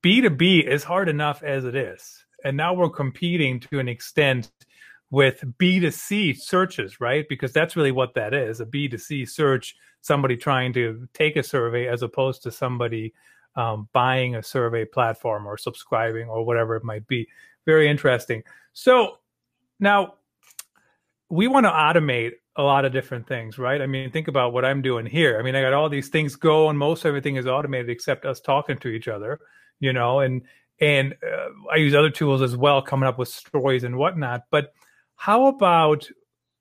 B2B 0.03 0.67
is 0.67 0.85
hard 0.85 1.09
enough 1.09 1.43
as 1.43 1.65
it 1.65 1.77
is. 1.77 2.25
And 2.45 2.57
now 2.57 2.75
we're 2.75 2.91
competing 2.91 3.61
to 3.61 3.79
an 3.79 3.89
extent 3.89 4.51
with 5.11 5.45
B2C 5.59 6.39
searches, 6.39 7.01
right? 7.01 7.27
Because 7.29 7.53
that's 7.53 7.77
really 7.77 7.93
what 7.93 8.15
that 8.15 8.35
is 8.35 8.61
a 8.61 8.67
B2C 8.67 9.29
search, 9.29 9.77
somebody 10.01 10.37
trying 10.37 10.73
to 10.73 11.07
take 11.13 11.37
a 11.37 11.43
survey 11.43 11.87
as 11.87 12.03
opposed 12.03 12.43
to 12.43 12.51
somebody 12.51 13.13
um, 13.55 13.89
buying 13.93 14.35
a 14.35 14.43
survey 14.43 14.85
platform 14.85 15.47
or 15.47 15.59
subscribing 15.59 16.29
or 16.29 16.45
whatever 16.45 16.77
it 16.77 16.85
might 16.85 17.07
be. 17.07 17.29
Very 17.67 17.89
interesting. 17.89 18.43
So 18.73 19.19
now 19.79 20.15
we 21.29 21.47
want 21.47 21.65
to 21.65 21.71
automate 21.71 22.33
a 22.57 22.63
lot 22.63 22.85
of 22.85 22.93
different 22.93 23.27
things, 23.27 23.59
right? 23.59 23.81
I 23.81 23.87
mean, 23.87 24.11
think 24.11 24.29
about 24.29 24.53
what 24.53 24.65
I'm 24.65 24.83
doing 24.83 25.07
here. 25.07 25.39
I 25.39 25.43
mean, 25.43 25.55
I 25.55 25.63
got 25.63 25.73
all 25.73 25.89
these 25.89 26.09
things 26.09 26.37
going. 26.37 26.77
Most 26.77 27.07
everything 27.07 27.37
is 27.37 27.47
automated 27.47 27.91
except 27.91 28.25
us 28.25 28.41
talking 28.41 28.79
to 28.79 28.89
each 28.89 29.09
other, 29.09 29.41
you 29.83 29.93
know, 29.93 30.21
and 30.21 30.43
and 30.81 31.15
uh, 31.23 31.49
I 31.71 31.77
use 31.77 31.95
other 31.95 32.09
tools 32.09 32.41
as 32.41 32.57
well, 32.57 32.81
coming 32.81 33.09
up 33.09 33.19
with 33.19 33.29
stories 33.29 33.85
and 33.85 33.97
whatnot. 33.97 34.45
But 34.51 34.73
how 35.17 35.49
about 35.49 36.09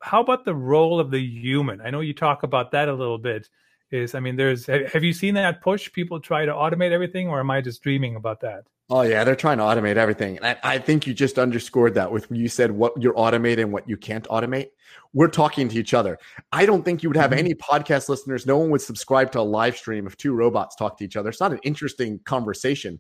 how 0.02 0.20
about 0.20 0.44
the 0.44 0.56
role 0.56 1.00
of 1.00 1.12
the 1.12 1.20
human? 1.20 1.80
I 1.80 1.92
know 1.92 2.02
you 2.02 2.14
talk 2.14 2.44
about 2.44 2.72
that 2.72 2.90
a 2.90 2.94
little 2.94 3.20
bit. 3.20 3.48
Is 3.92 4.16
I 4.16 4.20
mean, 4.20 4.36
there's 4.36 4.66
have 4.66 5.04
you 5.04 5.14
seen 5.14 5.36
that 5.36 5.62
push? 5.62 5.92
People 5.94 6.20
try 6.20 6.46
to 6.46 6.52
automate 6.52 6.92
everything, 6.92 7.30
or 7.30 7.40
am 7.40 7.52
I 7.52 7.62
just 7.62 7.84
dreaming 7.84 8.16
about 8.16 8.42
that? 8.42 8.64
Oh 8.92 9.04
yeah, 9.04 9.24
they're 9.24 9.36
trying 9.36 9.58
to 9.58 9.64
automate 9.64 9.96
everything. 9.96 10.36
And 10.38 10.46
I, 10.46 10.58
I, 10.76 10.78
think 10.78 11.08
you 11.08 11.14
just 11.14 11.40
underscored 11.40 11.94
that 11.94 12.12
with 12.12 12.28
you 12.30 12.50
said 12.50 12.72
what 12.72 13.02
you're 13.02 13.14
automating 13.14 13.62
and 13.62 13.72
what 13.72 13.88
you 13.88 13.96
can't 13.96 14.28
automate. 14.28 14.68
We're 15.14 15.30
talking 15.30 15.70
to 15.70 15.80
each 15.80 15.94
other. 15.94 16.20
I 16.52 16.66
don't 16.66 16.84
think 16.84 17.02
you 17.02 17.10
would 17.10 17.16
have 17.16 17.32
mm-hmm. 17.32 17.40
any 17.40 17.54
podcast 17.54 18.10
listeners. 18.10 18.46
No 18.46 18.58
one 18.58 18.70
would 18.72 18.82
subscribe 18.82 19.32
to 19.32 19.40
a 19.40 19.42
live 19.42 19.78
stream 19.78 20.08
if 20.08 20.18
two 20.18 20.34
robots 20.34 20.76
talk 20.76 20.98
to 20.98 21.06
each 21.06 21.16
other. 21.16 21.30
It's 21.30 21.40
not 21.40 21.54
an 21.54 21.60
interesting 21.64 22.20
conversation 22.26 23.00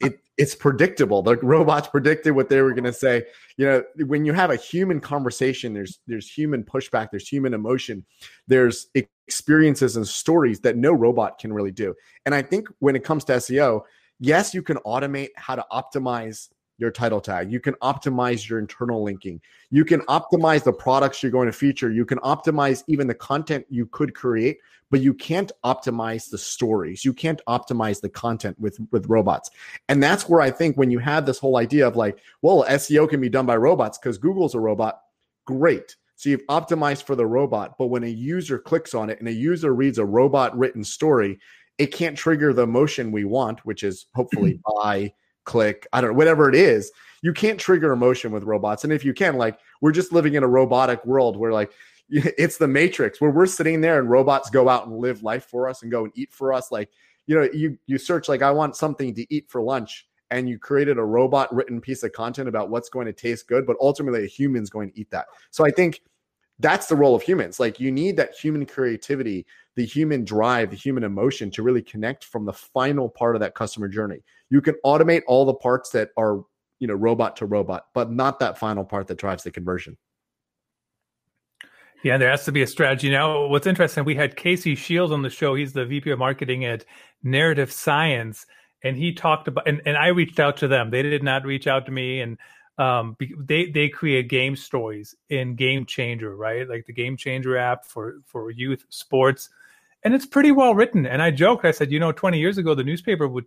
it 0.00 0.20
it's 0.36 0.54
predictable. 0.54 1.22
The 1.22 1.36
robots 1.36 1.88
predicted 1.88 2.34
what 2.34 2.50
they 2.50 2.60
were 2.60 2.72
going 2.72 2.84
to 2.84 2.92
say. 2.92 3.24
You 3.56 3.66
know, 3.66 3.82
when 4.06 4.26
you 4.26 4.34
have 4.34 4.50
a 4.50 4.56
human 4.56 5.00
conversation, 5.00 5.72
there's 5.72 5.98
there's 6.06 6.30
human 6.30 6.62
pushback, 6.62 7.08
there's 7.10 7.28
human 7.28 7.54
emotion, 7.54 8.04
there's 8.46 8.88
experiences 8.94 9.96
and 9.96 10.06
stories 10.06 10.60
that 10.60 10.76
no 10.76 10.92
robot 10.92 11.38
can 11.38 11.52
really 11.52 11.72
do. 11.72 11.94
And 12.26 12.34
I 12.34 12.42
think 12.42 12.68
when 12.80 12.96
it 12.96 13.04
comes 13.04 13.24
to 13.24 13.34
SEO, 13.34 13.82
yes, 14.20 14.54
you 14.54 14.62
can 14.62 14.76
automate 14.78 15.30
how 15.36 15.54
to 15.54 15.64
optimize 15.72 16.48
your 16.78 16.90
title 16.90 17.20
tag. 17.20 17.50
You 17.50 17.60
can 17.60 17.74
optimize 17.74 18.48
your 18.48 18.58
internal 18.58 19.02
linking. 19.02 19.40
You 19.70 19.84
can 19.84 20.00
optimize 20.02 20.62
the 20.62 20.72
products 20.72 21.22
you're 21.22 21.32
going 21.32 21.46
to 21.46 21.52
feature. 21.52 21.90
You 21.90 22.04
can 22.04 22.18
optimize 22.18 22.84
even 22.86 23.06
the 23.06 23.14
content 23.14 23.64
you 23.70 23.86
could 23.86 24.14
create, 24.14 24.58
but 24.90 25.00
you 25.00 25.14
can't 25.14 25.50
optimize 25.64 26.28
the 26.28 26.38
stories. 26.38 27.04
You 27.04 27.12
can't 27.12 27.40
optimize 27.48 28.00
the 28.00 28.10
content 28.10 28.58
with 28.58 28.78
with 28.92 29.06
robots. 29.06 29.50
And 29.88 30.02
that's 30.02 30.28
where 30.28 30.40
I 30.40 30.50
think 30.50 30.76
when 30.76 30.90
you 30.90 30.98
have 30.98 31.24
this 31.24 31.38
whole 31.38 31.56
idea 31.56 31.86
of 31.86 31.96
like, 31.96 32.18
well, 32.42 32.64
SEO 32.68 33.08
can 33.08 33.20
be 33.20 33.30
done 33.30 33.46
by 33.46 33.56
robots 33.56 33.98
because 33.98 34.18
Google's 34.18 34.54
a 34.54 34.60
robot. 34.60 35.00
Great. 35.46 35.96
So 36.16 36.30
you've 36.30 36.46
optimized 36.46 37.02
for 37.02 37.14
the 37.14 37.26
robot, 37.26 37.76
but 37.78 37.88
when 37.88 38.02
a 38.02 38.08
user 38.08 38.58
clicks 38.58 38.94
on 38.94 39.10
it 39.10 39.18
and 39.18 39.28
a 39.28 39.32
user 39.32 39.74
reads 39.74 39.98
a 39.98 40.04
robot 40.04 40.56
written 40.56 40.82
story, 40.82 41.38
it 41.78 41.88
can't 41.88 42.16
trigger 42.16 42.52
the 42.52 42.62
emotion 42.62 43.12
we 43.12 43.24
want, 43.24 43.64
which 43.64 43.82
is 43.82 44.06
hopefully 44.14 44.60
buy 44.82 45.12
click, 45.44 45.86
I 45.92 46.00
don't 46.00 46.10
know, 46.10 46.16
whatever 46.16 46.48
it 46.48 46.54
is. 46.54 46.90
You 47.22 47.32
can't 47.32 47.58
trigger 47.58 47.92
emotion 47.92 48.32
with 48.32 48.44
robots. 48.44 48.84
And 48.84 48.92
if 48.92 49.04
you 49.04 49.14
can, 49.14 49.36
like, 49.36 49.58
we're 49.80 49.92
just 49.92 50.12
living 50.12 50.34
in 50.34 50.42
a 50.42 50.48
robotic 50.48 51.04
world 51.04 51.36
where, 51.36 51.52
like, 51.52 51.72
it's 52.08 52.58
the 52.58 52.68
matrix 52.68 53.20
where 53.20 53.30
we're 53.30 53.46
sitting 53.46 53.80
there 53.80 53.98
and 53.98 54.08
robots 54.08 54.50
go 54.50 54.68
out 54.68 54.86
and 54.86 54.98
live 54.98 55.22
life 55.22 55.44
for 55.44 55.68
us 55.68 55.82
and 55.82 55.90
go 55.90 56.04
and 56.04 56.12
eat 56.14 56.32
for 56.32 56.52
us 56.52 56.70
like 56.70 56.88
you 57.26 57.34
know 57.34 57.48
you 57.52 57.76
you 57.86 57.98
search 57.98 58.28
like 58.28 58.42
i 58.42 58.50
want 58.50 58.76
something 58.76 59.12
to 59.12 59.26
eat 59.34 59.50
for 59.50 59.60
lunch 59.60 60.06
and 60.30 60.48
you 60.48 60.58
created 60.58 60.98
a 60.98 61.04
robot 61.04 61.52
written 61.52 61.80
piece 61.80 62.04
of 62.04 62.12
content 62.12 62.48
about 62.48 62.70
what's 62.70 62.88
going 62.88 63.06
to 63.06 63.12
taste 63.12 63.48
good 63.48 63.66
but 63.66 63.76
ultimately 63.80 64.24
a 64.24 64.28
human's 64.28 64.70
going 64.70 64.88
to 64.88 65.00
eat 65.00 65.10
that 65.10 65.26
so 65.50 65.66
i 65.66 65.70
think 65.70 66.00
that's 66.58 66.86
the 66.86 66.96
role 66.96 67.14
of 67.14 67.22
humans 67.22 67.60
like 67.60 67.78
you 67.78 67.90
need 67.92 68.16
that 68.16 68.34
human 68.34 68.64
creativity 68.64 69.46
the 69.74 69.84
human 69.84 70.24
drive 70.24 70.70
the 70.70 70.76
human 70.76 71.04
emotion 71.04 71.50
to 71.50 71.62
really 71.62 71.82
connect 71.82 72.24
from 72.24 72.44
the 72.44 72.52
final 72.52 73.08
part 73.08 73.36
of 73.36 73.40
that 73.40 73.54
customer 73.54 73.88
journey 73.88 74.22
you 74.50 74.60
can 74.60 74.74
automate 74.84 75.22
all 75.26 75.44
the 75.44 75.54
parts 75.54 75.90
that 75.90 76.10
are 76.16 76.42
you 76.78 76.86
know 76.86 76.94
robot 76.94 77.36
to 77.36 77.46
robot 77.46 77.86
but 77.94 78.10
not 78.10 78.38
that 78.38 78.58
final 78.58 78.84
part 78.84 79.06
that 79.06 79.18
drives 79.18 79.42
the 79.42 79.50
conversion 79.50 79.96
yeah, 82.02 82.18
there 82.18 82.30
has 82.30 82.44
to 82.44 82.52
be 82.52 82.62
a 82.62 82.68
strategy. 82.68 83.10
Now, 83.10 83.46
what's 83.46 83.66
interesting, 83.66 84.04
we 84.04 84.14
had 84.14 84.36
Casey 84.36 84.76
Shields 84.76 85.12
on 85.12 85.22
the 85.22 85.30
show. 85.30 85.56
He's 85.56 85.72
the 85.72 85.84
VP 85.84 86.10
of 86.10 86.20
marketing 86.20 86.64
at 86.64 86.84
Narrative 87.24 87.72
Science. 87.72 88.46
And 88.84 88.96
he 88.96 89.12
talked 89.12 89.48
about, 89.48 89.66
and, 89.66 89.82
and 89.84 89.96
I 89.96 90.08
reached 90.08 90.38
out 90.38 90.58
to 90.58 90.68
them. 90.68 90.90
They 90.90 91.02
did 91.02 91.24
not 91.24 91.44
reach 91.44 91.66
out 91.66 91.86
to 91.86 91.92
me. 91.92 92.20
And 92.20 92.38
um, 92.78 93.16
they, 93.38 93.66
they 93.66 93.88
create 93.88 94.28
game 94.28 94.56
stories 94.56 95.14
in 95.30 95.54
Game 95.54 95.86
Changer, 95.86 96.36
right? 96.36 96.68
Like 96.68 96.86
the 96.86 96.92
Game 96.92 97.16
Changer 97.16 97.56
app 97.56 97.84
for, 97.86 98.20
for 98.26 98.50
youth 98.50 98.84
sports. 98.90 99.48
And 100.02 100.14
it's 100.14 100.26
pretty 100.26 100.52
well 100.52 100.74
written. 100.74 101.06
And 101.06 101.22
I 101.22 101.30
joked, 101.30 101.64
I 101.64 101.70
said, 101.70 101.90
you 101.90 101.98
know, 101.98 102.12
20 102.12 102.38
years 102.38 102.58
ago, 102.58 102.74
the 102.74 102.84
newspaper 102.84 103.26
would 103.26 103.46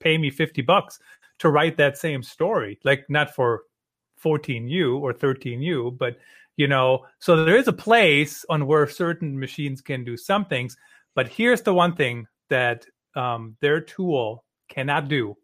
pay 0.00 0.16
me 0.16 0.30
50 0.30 0.62
bucks 0.62 1.00
to 1.40 1.50
write 1.50 1.76
that 1.76 1.98
same 1.98 2.22
story, 2.22 2.78
like 2.84 3.04
not 3.08 3.34
for 3.34 3.64
14U 4.22 5.00
or 5.00 5.12
13U, 5.12 5.96
but 5.98 6.16
you 6.58 6.66
know 6.66 7.06
so 7.20 7.42
there 7.42 7.56
is 7.56 7.68
a 7.68 7.72
place 7.72 8.44
on 8.50 8.66
where 8.66 8.86
certain 8.86 9.38
machines 9.38 9.80
can 9.80 10.04
do 10.04 10.16
some 10.18 10.44
things 10.44 10.76
but 11.14 11.26
here's 11.26 11.62
the 11.62 11.72
one 11.72 11.94
thing 11.94 12.26
that 12.50 12.84
um, 13.14 13.56
their 13.60 13.80
tool 13.80 14.44
cannot 14.68 15.08
do 15.08 15.34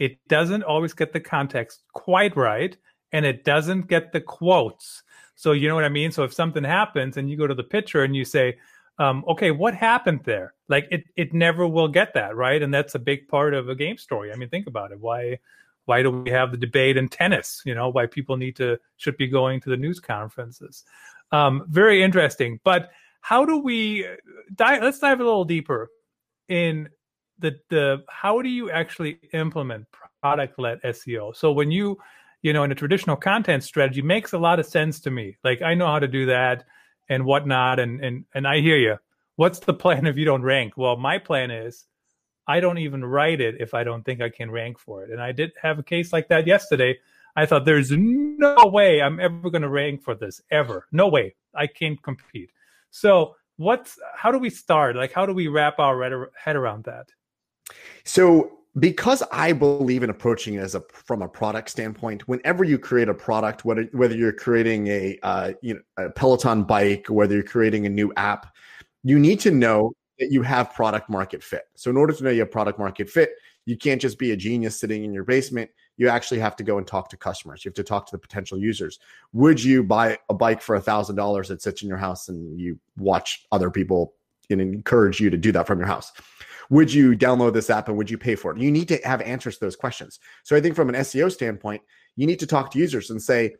it 0.00 0.18
doesn't 0.26 0.64
always 0.64 0.92
get 0.92 1.12
the 1.12 1.20
context 1.20 1.84
quite 1.92 2.36
right 2.36 2.76
and 3.12 3.24
it 3.24 3.44
doesn't 3.44 3.86
get 3.86 4.12
the 4.12 4.20
quotes 4.20 5.04
so 5.36 5.52
you 5.52 5.68
know 5.68 5.76
what 5.76 5.84
i 5.84 5.88
mean 5.88 6.10
so 6.10 6.24
if 6.24 6.34
something 6.34 6.64
happens 6.64 7.16
and 7.16 7.30
you 7.30 7.36
go 7.36 7.46
to 7.46 7.54
the 7.54 7.62
picture 7.62 8.02
and 8.02 8.16
you 8.16 8.24
say 8.24 8.58
um, 8.98 9.24
okay 9.28 9.52
what 9.52 9.74
happened 9.74 10.20
there 10.24 10.54
like 10.68 10.88
it 10.90 11.04
it 11.16 11.32
never 11.32 11.66
will 11.66 11.88
get 11.88 12.12
that 12.14 12.34
right 12.34 12.60
and 12.62 12.74
that's 12.74 12.96
a 12.96 12.98
big 12.98 13.28
part 13.28 13.54
of 13.54 13.68
a 13.68 13.74
game 13.76 13.96
story 13.96 14.32
i 14.32 14.36
mean 14.36 14.48
think 14.48 14.66
about 14.66 14.90
it 14.90 14.98
why 14.98 15.38
why 15.90 16.02
do 16.02 16.10
we 16.12 16.30
have 16.30 16.52
the 16.52 16.56
debate 16.56 16.96
in 16.96 17.08
tennis? 17.08 17.62
You 17.64 17.74
know, 17.74 17.88
why 17.88 18.06
people 18.06 18.36
need 18.36 18.54
to 18.56 18.78
should 18.96 19.16
be 19.16 19.26
going 19.26 19.60
to 19.62 19.70
the 19.70 19.76
news 19.76 19.98
conferences. 19.98 20.84
Um, 21.32 21.64
very 21.68 22.00
interesting. 22.00 22.60
But 22.62 22.90
how 23.22 23.44
do 23.44 23.58
we 23.58 24.06
dive? 24.54 24.84
Let's 24.84 25.00
dive 25.00 25.18
a 25.18 25.24
little 25.24 25.44
deeper 25.44 25.90
in 26.48 26.88
the 27.40 27.58
the 27.68 28.04
how 28.08 28.42
do 28.42 28.48
you 28.48 28.70
actually 28.70 29.18
implement 29.32 29.86
product 30.22 30.58
led 30.58 30.80
SEO? 30.82 31.34
So 31.34 31.52
when 31.52 31.70
you 31.70 31.98
you 32.42 32.52
know 32.52 32.64
in 32.64 32.72
a 32.72 32.74
traditional 32.74 33.16
content 33.16 33.64
strategy 33.64 34.02
makes 34.02 34.32
a 34.32 34.38
lot 34.38 34.60
of 34.60 34.66
sense 34.66 35.00
to 35.00 35.10
me. 35.10 35.36
Like 35.44 35.62
I 35.62 35.74
know 35.74 35.86
how 35.86 35.98
to 35.98 36.08
do 36.08 36.26
that 36.26 36.64
and 37.08 37.24
whatnot, 37.24 37.80
and 37.80 38.02
and 38.04 38.24
and 38.34 38.46
I 38.46 38.60
hear 38.60 38.76
you. 38.76 38.96
What's 39.36 39.60
the 39.60 39.74
plan 39.74 40.06
if 40.06 40.16
you 40.16 40.24
don't 40.24 40.42
rank? 40.42 40.74
Well, 40.76 40.96
my 40.96 41.18
plan 41.18 41.50
is 41.50 41.86
I 42.46 42.60
don't 42.60 42.78
even 42.78 43.04
write 43.04 43.40
it 43.40 43.56
if 43.60 43.74
I 43.74 43.84
don't 43.84 44.04
think 44.04 44.20
I 44.20 44.28
can 44.28 44.50
rank 44.50 44.78
for 44.78 45.04
it. 45.04 45.10
And 45.10 45.20
I 45.20 45.32
did 45.32 45.52
have 45.62 45.78
a 45.78 45.84
case 45.84 46.12
like 46.12 46.28
that 46.28 46.46
yesterday. 46.46 46.98
I 47.36 47.46
thought 47.46 47.64
there's 47.64 47.92
no 47.92 48.56
way 48.66 49.00
I'm 49.00 49.20
ever 49.20 49.50
going 49.50 49.62
to 49.62 49.68
rank 49.68 50.02
for 50.02 50.16
this 50.16 50.40
ever. 50.50 50.86
No 50.90 51.06
way. 51.06 51.36
I 51.54 51.68
can't 51.68 52.02
compete. 52.02 52.50
So, 52.90 53.36
what's 53.56 53.98
how 54.16 54.32
do 54.32 54.38
we 54.38 54.50
start? 54.50 54.96
Like 54.96 55.12
how 55.12 55.26
do 55.26 55.32
we 55.32 55.46
wrap 55.48 55.78
our 55.78 56.30
head 56.34 56.56
around 56.56 56.84
that? 56.84 57.10
So, 58.04 58.58
because 58.78 59.22
I 59.32 59.52
believe 59.52 60.04
in 60.04 60.10
approaching 60.10 60.54
it 60.54 60.58
as 60.58 60.74
a 60.76 60.82
from 60.92 61.22
a 61.22 61.28
product 61.28 61.70
standpoint, 61.70 62.28
whenever 62.28 62.62
you 62.62 62.78
create 62.78 63.08
a 63.08 63.14
product, 63.14 63.64
whether 63.64 63.88
whether 63.92 64.16
you're 64.16 64.32
creating 64.32 64.86
a 64.86 65.18
uh, 65.22 65.52
you 65.60 65.74
know 65.74 65.80
a 66.04 66.10
Peloton 66.10 66.64
bike, 66.64 67.06
whether 67.08 67.34
you're 67.34 67.42
creating 67.42 67.86
a 67.86 67.90
new 67.90 68.12
app, 68.16 68.54
you 69.02 69.18
need 69.18 69.40
to 69.40 69.50
know 69.50 69.92
that 70.20 70.30
you 70.30 70.42
have 70.42 70.72
product 70.74 71.08
market 71.08 71.42
fit. 71.42 71.64
So 71.74 71.90
in 71.90 71.96
order 71.96 72.12
to 72.12 72.22
know 72.22 72.30
you 72.30 72.40
have 72.40 72.50
product 72.50 72.78
market 72.78 73.08
fit, 73.08 73.30
you 73.64 73.76
can't 73.76 74.00
just 74.00 74.18
be 74.18 74.32
a 74.32 74.36
genius 74.36 74.78
sitting 74.78 75.04
in 75.04 75.12
your 75.12 75.24
basement. 75.24 75.70
You 75.96 76.08
actually 76.08 76.40
have 76.40 76.56
to 76.56 76.64
go 76.64 76.78
and 76.78 76.86
talk 76.86 77.08
to 77.10 77.16
customers. 77.16 77.64
You 77.64 77.70
have 77.70 77.76
to 77.76 77.84
talk 77.84 78.06
to 78.06 78.12
the 78.12 78.18
potential 78.18 78.58
users. 78.58 78.98
Would 79.32 79.62
you 79.62 79.82
buy 79.82 80.18
a 80.28 80.34
bike 80.34 80.62
for 80.62 80.76
a 80.76 80.80
thousand 80.80 81.16
dollars 81.16 81.48
that 81.48 81.62
sits 81.62 81.82
in 81.82 81.88
your 81.88 81.98
house 81.98 82.28
and 82.28 82.58
you 82.58 82.78
watch 82.98 83.46
other 83.52 83.70
people 83.70 84.14
and 84.48 84.60
encourage 84.60 85.20
you 85.20 85.30
to 85.30 85.36
do 85.36 85.52
that 85.52 85.66
from 85.66 85.78
your 85.78 85.88
house? 85.88 86.12
Would 86.70 86.92
you 86.92 87.16
download 87.16 87.52
this 87.52 87.70
app 87.70 87.88
and 87.88 87.96
would 87.96 88.10
you 88.10 88.18
pay 88.18 88.34
for 88.34 88.52
it? 88.52 88.58
You 88.58 88.70
need 88.70 88.88
to 88.88 88.98
have 89.04 89.20
answers 89.20 89.58
to 89.58 89.64
those 89.64 89.76
questions. 89.76 90.20
So 90.44 90.56
I 90.56 90.60
think 90.60 90.74
from 90.74 90.88
an 90.88 90.94
SEO 90.94 91.30
standpoint, 91.30 91.82
you 92.16 92.26
need 92.26 92.38
to 92.40 92.46
talk 92.46 92.70
to 92.70 92.78
users 92.78 93.10
and 93.10 93.20
say, 93.20 93.54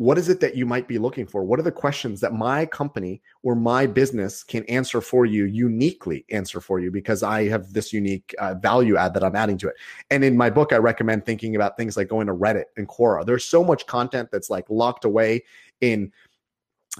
what 0.00 0.16
is 0.16 0.30
it 0.30 0.40
that 0.40 0.56
you 0.56 0.64
might 0.64 0.88
be 0.88 0.96
looking 0.96 1.26
for? 1.26 1.44
What 1.44 1.60
are 1.60 1.62
the 1.62 1.70
questions 1.70 2.20
that 2.20 2.32
my 2.32 2.64
company 2.64 3.20
or 3.42 3.54
my 3.54 3.86
business 3.86 4.42
can 4.42 4.64
answer 4.64 5.02
for 5.02 5.26
you, 5.26 5.44
uniquely 5.44 6.24
answer 6.30 6.58
for 6.58 6.80
you, 6.80 6.90
because 6.90 7.22
I 7.22 7.48
have 7.48 7.74
this 7.74 7.92
unique 7.92 8.34
uh, 8.38 8.54
value 8.54 8.96
add 8.96 9.12
that 9.12 9.22
I'm 9.22 9.36
adding 9.36 9.58
to 9.58 9.68
it. 9.68 9.74
And 10.08 10.24
in 10.24 10.38
my 10.38 10.48
book, 10.48 10.72
I 10.72 10.78
recommend 10.78 11.26
thinking 11.26 11.54
about 11.54 11.76
things 11.76 11.98
like 11.98 12.08
going 12.08 12.28
to 12.28 12.34
Reddit 12.34 12.64
and 12.78 12.88
Quora. 12.88 13.26
There's 13.26 13.44
so 13.44 13.62
much 13.62 13.86
content 13.86 14.30
that's 14.32 14.48
like 14.48 14.64
locked 14.70 15.04
away 15.04 15.44
in 15.82 16.10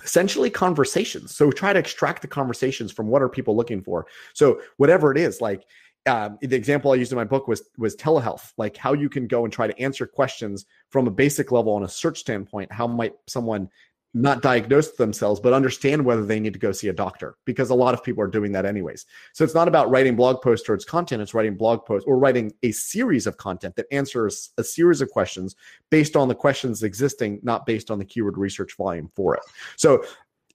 essentially 0.05 0.51
conversations. 0.51 1.35
So 1.35 1.51
try 1.51 1.73
to 1.73 1.79
extract 1.79 2.23
the 2.23 2.29
conversations 2.29 2.93
from 2.93 3.09
what 3.09 3.23
are 3.23 3.29
people 3.29 3.57
looking 3.57 3.83
for. 3.83 4.07
So 4.35 4.61
whatever 4.77 5.11
it 5.11 5.19
is, 5.19 5.41
like 5.41 5.65
um, 6.07 6.39
the 6.41 6.57
example 6.57 6.93
I 6.93 6.95
used 6.95 7.13
in 7.13 7.17
my 7.17 7.25
book 7.25 7.47
was 7.47 7.63
was 7.77 7.95
telehealth, 7.97 8.53
like 8.57 8.77
how 8.77 8.95
you 8.95 9.09
can 9.09 9.27
go 9.27 9.45
and 9.45 9.53
try 9.53 9.67
to 9.67 9.79
answer 9.79 10.07
questions 10.07 10.65
from 10.89 11.07
a 11.07 11.11
basic 11.11 11.53
level 11.53 11.73
on 11.75 11.85
a 11.85 11.89
search 11.89 12.19
standpoint. 12.19 12.73
How 12.73 12.87
might 12.87 13.15
someone 13.27 13.69
not 14.13 14.43
diagnose 14.43 14.93
themselves, 14.93 15.41
but 15.41 15.53
understand 15.53 16.05
whether 16.05 16.25
they 16.25 16.41
need 16.41 16.53
to 16.53 16.59
go 16.59 16.73
see 16.73 16.89
a 16.89 16.93
doctor? 16.93 17.37
Because 17.45 17.71
a 17.71 17.75
lot 17.75 17.95
of 17.95 18.03
people 18.03 18.23
are 18.23 18.29
doing 18.29 18.53
that 18.53 18.67
anyways. 18.67 19.07
So 19.33 19.45
it's 19.45 19.55
not 19.55 19.69
about 19.69 19.91
writing 19.91 20.17
blog 20.17 20.43
posts 20.43 20.67
towards 20.67 20.85
content; 20.85 21.23
it's 21.23 21.35
writing 21.35 21.57
blog 21.57 21.85
posts 21.85 22.07
or 22.07 22.19
writing 22.19 22.53
a 22.63 22.73
series 22.73 23.27
of 23.27 23.37
content 23.37 23.77
that 23.77 23.87
answers 23.93 24.51
a 24.59 24.65
series 24.65 25.01
of 25.01 25.11
questions 25.11 25.57
based 25.91 26.17
on 26.17 26.29
the 26.29 26.35
questions 26.35 26.83
existing, 26.83 27.41
not 27.43 27.67
based 27.67 27.91
on 27.91 27.99
the 27.99 28.05
keyword 28.05 28.37
research 28.37 28.77
volume 28.77 29.11
for 29.15 29.35
it. 29.35 29.43
So 29.77 30.05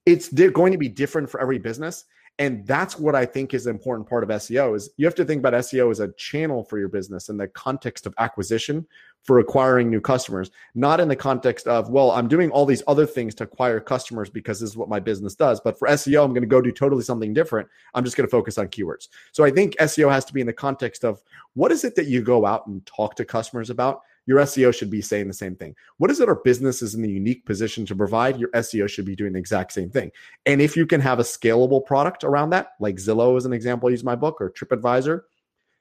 it's 0.05 0.29
going 0.29 0.71
to 0.71 0.77
be 0.77 0.89
different 0.89 1.29
for 1.29 1.41
every 1.41 1.57
business 1.57 2.05
and 2.37 2.67
that's 2.67 2.99
what 2.99 3.15
I 3.15 3.25
think 3.25 3.53
is 3.53 3.63
the 3.63 3.69
important 3.69 4.09
part 4.09 4.23
of 4.23 4.29
SEO 4.29 4.75
is 4.75 4.89
you 4.97 5.05
have 5.05 5.15
to 5.15 5.25
think 5.25 5.39
about 5.39 5.53
SEO 5.53 5.89
as 5.89 6.01
a 6.01 6.11
channel 6.13 6.63
for 6.63 6.77
your 6.77 6.89
business 6.89 7.29
in 7.29 7.37
the 7.37 7.47
context 7.47 8.05
of 8.05 8.13
acquisition 8.17 8.85
for 9.23 9.39
acquiring 9.39 9.89
new 9.89 10.01
customers, 10.01 10.51
not 10.75 10.99
in 10.99 11.07
the 11.07 11.15
context 11.15 11.65
of, 11.65 11.89
well, 11.89 12.11
I'm 12.11 12.27
doing 12.27 12.51
all 12.51 12.65
these 12.65 12.83
other 12.87 13.05
things 13.05 13.33
to 13.35 13.45
acquire 13.45 13.79
customers 13.79 14.29
because 14.29 14.59
this 14.59 14.69
is 14.69 14.77
what 14.77 14.89
my 14.89 14.99
business 14.99 15.33
does. 15.33 15.61
But 15.61 15.79
for 15.79 15.87
SEO, 15.87 16.23
I'm 16.23 16.31
going 16.31 16.41
to 16.41 16.47
go 16.47 16.61
do 16.61 16.71
totally 16.71 17.03
something 17.03 17.33
different. 17.33 17.67
I'm 17.93 18.03
just 18.03 18.17
going 18.17 18.27
to 18.27 18.31
focus 18.31 18.57
on 18.57 18.67
keywords. 18.67 19.07
So 19.31 19.43
I 19.43 19.49
think 19.49 19.75
SEO 19.77 20.11
has 20.11 20.25
to 20.25 20.33
be 20.33 20.41
in 20.41 20.47
the 20.47 20.53
context 20.53 21.05
of 21.05 21.23
what 21.53 21.71
is 21.71 21.85
it 21.85 21.95
that 21.95 22.07
you 22.07 22.21
go 22.21 22.45
out 22.45 22.67
and 22.67 22.85
talk 22.85 23.15
to 23.15 23.25
customers 23.25 23.69
about? 23.69 24.01
Your 24.25 24.39
SEO 24.39 24.73
should 24.73 24.89
be 24.89 25.01
saying 25.01 25.27
the 25.27 25.33
same 25.33 25.55
thing. 25.55 25.75
What 25.97 26.11
is 26.11 26.19
it 26.19 26.29
our 26.29 26.35
business 26.35 26.81
is 26.81 26.95
in 26.95 27.01
the 27.01 27.09
unique 27.09 27.45
position 27.45 27.85
to 27.85 27.95
provide? 27.95 28.39
Your 28.39 28.49
SEO 28.51 28.89
should 28.89 29.05
be 29.05 29.15
doing 29.15 29.33
the 29.33 29.39
exact 29.39 29.71
same 29.71 29.89
thing. 29.89 30.11
And 30.45 30.61
if 30.61 30.75
you 30.75 30.85
can 30.85 31.01
have 31.01 31.19
a 31.19 31.23
scalable 31.23 31.85
product 31.85 32.23
around 32.23 32.49
that, 32.51 32.69
like 32.79 32.95
Zillow 32.95 33.37
is 33.37 33.45
an 33.45 33.53
example, 33.53 33.87
I 33.87 33.91
use 33.91 34.03
my 34.03 34.15
book 34.15 34.41
or 34.41 34.51
TripAdvisor, 34.51 35.21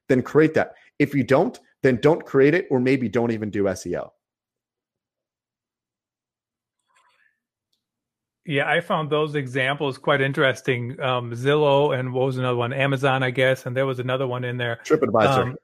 then 0.08 0.22
create 0.22 0.54
that. 0.54 0.74
If 0.98 1.14
you 1.14 1.24
don't, 1.24 1.58
then 1.82 1.96
don't 1.96 2.24
create 2.24 2.54
it 2.54 2.66
or 2.70 2.80
maybe 2.80 3.08
don't 3.08 3.30
even 3.30 3.50
do 3.50 3.64
SEO. 3.64 4.10
Yeah, 8.46 8.68
I 8.68 8.80
found 8.80 9.08
those 9.08 9.34
examples 9.36 9.96
quite 9.96 10.20
interesting. 10.20 11.00
Um, 11.00 11.32
Zillow 11.32 11.98
and 11.98 12.12
what 12.12 12.26
was 12.26 12.36
another 12.36 12.56
one? 12.56 12.74
Amazon, 12.74 13.22
I 13.22 13.30
guess, 13.30 13.64
and 13.64 13.74
there 13.74 13.86
was 13.86 14.00
another 14.00 14.26
one 14.26 14.44
in 14.44 14.58
there. 14.58 14.80
TripAdvisor. 14.84 15.38
Um, 15.38 15.56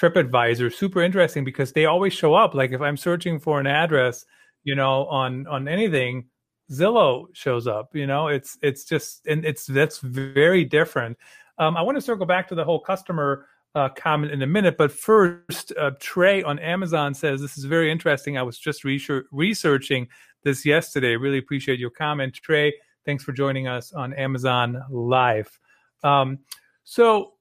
TripAdvisor, 0.00 0.72
super 0.72 1.02
interesting 1.02 1.44
because 1.44 1.72
they 1.72 1.86
always 1.86 2.12
show 2.12 2.34
up. 2.34 2.54
Like 2.54 2.72
if 2.72 2.80
I'm 2.80 2.96
searching 2.96 3.38
for 3.38 3.60
an 3.60 3.66
address, 3.66 4.24
you 4.64 4.74
know, 4.74 5.06
on 5.06 5.46
on 5.46 5.68
anything, 5.68 6.26
Zillow 6.70 7.26
shows 7.32 7.66
up. 7.66 7.94
You 7.94 8.06
know, 8.06 8.28
it's 8.28 8.58
it's 8.62 8.84
just 8.84 9.26
and 9.26 9.44
it's 9.44 9.66
that's 9.66 9.98
very 9.98 10.64
different. 10.64 11.18
Um, 11.58 11.76
I 11.76 11.82
want 11.82 11.96
to 11.96 12.02
circle 12.02 12.26
back 12.26 12.48
to 12.48 12.54
the 12.54 12.64
whole 12.64 12.80
customer 12.80 13.46
uh, 13.74 13.88
comment 13.90 14.32
in 14.32 14.42
a 14.42 14.46
minute, 14.46 14.76
but 14.76 14.92
first, 14.92 15.72
uh, 15.78 15.92
Trey 16.00 16.42
on 16.42 16.58
Amazon 16.58 17.14
says 17.14 17.40
this 17.40 17.56
is 17.56 17.64
very 17.64 17.90
interesting. 17.90 18.36
I 18.36 18.42
was 18.42 18.58
just 18.58 18.84
research- 18.84 19.26
researching 19.30 20.08
this 20.44 20.66
yesterday. 20.66 21.16
Really 21.16 21.38
appreciate 21.38 21.78
your 21.78 21.90
comment, 21.90 22.34
Trey. 22.34 22.74
Thanks 23.06 23.24
for 23.24 23.32
joining 23.32 23.68
us 23.68 23.92
on 23.92 24.12
Amazon 24.12 24.82
Live. 24.90 25.58
Um, 26.04 26.40
so, 26.84 27.34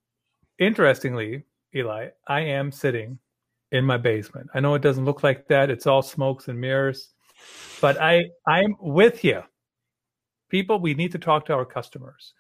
interestingly, 0.59 1.43
Eli, 1.75 2.09
I 2.27 2.41
am 2.41 2.71
sitting 2.71 3.19
in 3.71 3.85
my 3.85 3.97
basement. 3.97 4.49
I 4.53 4.59
know 4.59 4.75
it 4.75 4.81
doesn't 4.81 5.05
look 5.05 5.23
like 5.23 5.47
that. 5.47 5.69
It's 5.69 5.87
all 5.87 6.01
smokes 6.01 6.47
and 6.47 6.59
mirrors, 6.59 7.09
but 7.79 8.01
I 8.01 8.25
I'm 8.45 8.75
with 8.79 9.23
you. 9.23 9.43
People 10.49 10.79
we 10.79 10.93
need 10.93 11.13
to 11.13 11.19
talk 11.19 11.45
to 11.45 11.53
our 11.53 11.65
customers. 11.65 12.33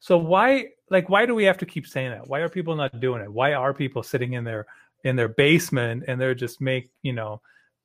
So 0.00 0.16
why 0.16 0.68
like 0.90 1.08
why 1.08 1.26
do 1.26 1.34
we 1.34 1.44
have 1.44 1.58
to 1.58 1.66
keep 1.66 1.86
saying 1.86 2.10
that? 2.10 2.26
Why 2.28 2.40
are 2.40 2.48
people 2.48 2.76
not 2.76 2.98
doing 3.00 3.20
it? 3.22 3.32
Why 3.32 3.52
are 3.52 3.74
people 3.74 4.02
sitting 4.02 4.32
in 4.32 4.44
their 4.44 4.66
in 5.04 5.16
their 5.16 5.28
basement 5.28 6.04
and 6.08 6.20
they're 6.20 6.34
just 6.34 6.60
make 6.60 6.90
you 7.02 7.12
know 7.12 7.42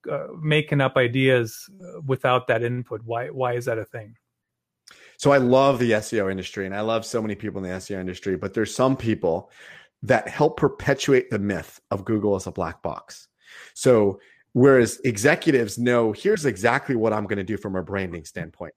uh, 0.10 0.28
making 0.42 0.80
up 0.80 0.96
ideas 0.96 1.70
uh, 1.82 2.00
without 2.06 2.48
that 2.48 2.64
input? 2.64 3.02
Why 3.04 3.28
why 3.28 3.54
is 3.54 3.66
that 3.66 3.78
a 3.78 3.86
thing? 3.86 4.16
So 5.18 5.32
i 5.32 5.38
love 5.38 5.80
the 5.80 5.92
seo 5.92 6.30
industry 6.30 6.66
and 6.66 6.76
i 6.76 6.82
love 6.82 7.06
so 7.06 7.22
many 7.22 7.36
people 7.36 7.64
in 7.64 7.70
the 7.70 7.78
seo 7.78 8.00
industry 8.00 8.36
but 8.36 8.54
there's 8.54 8.76
some 8.76 8.98
people 8.98 9.50
that 10.04 10.28
help 10.28 10.58
perpetuate 10.58 11.30
the 11.30 11.40
myth 11.40 11.80
of 11.90 12.06
google 12.06 12.36
as 12.36 12.48
a 12.48 12.52
black 12.52 12.82
box 12.84 13.28
so 13.74 14.20
whereas 14.54 15.00
executives 15.04 15.80
know 15.80 16.12
here's 16.12 16.46
exactly 16.46 16.96
what 16.96 17.14
i'm 17.14 17.26
going 17.26 17.38
to 17.38 17.44
do 17.44 17.58
from 17.58 17.76
a 17.76 17.84
branding 17.84 18.24
standpoint 18.24 18.74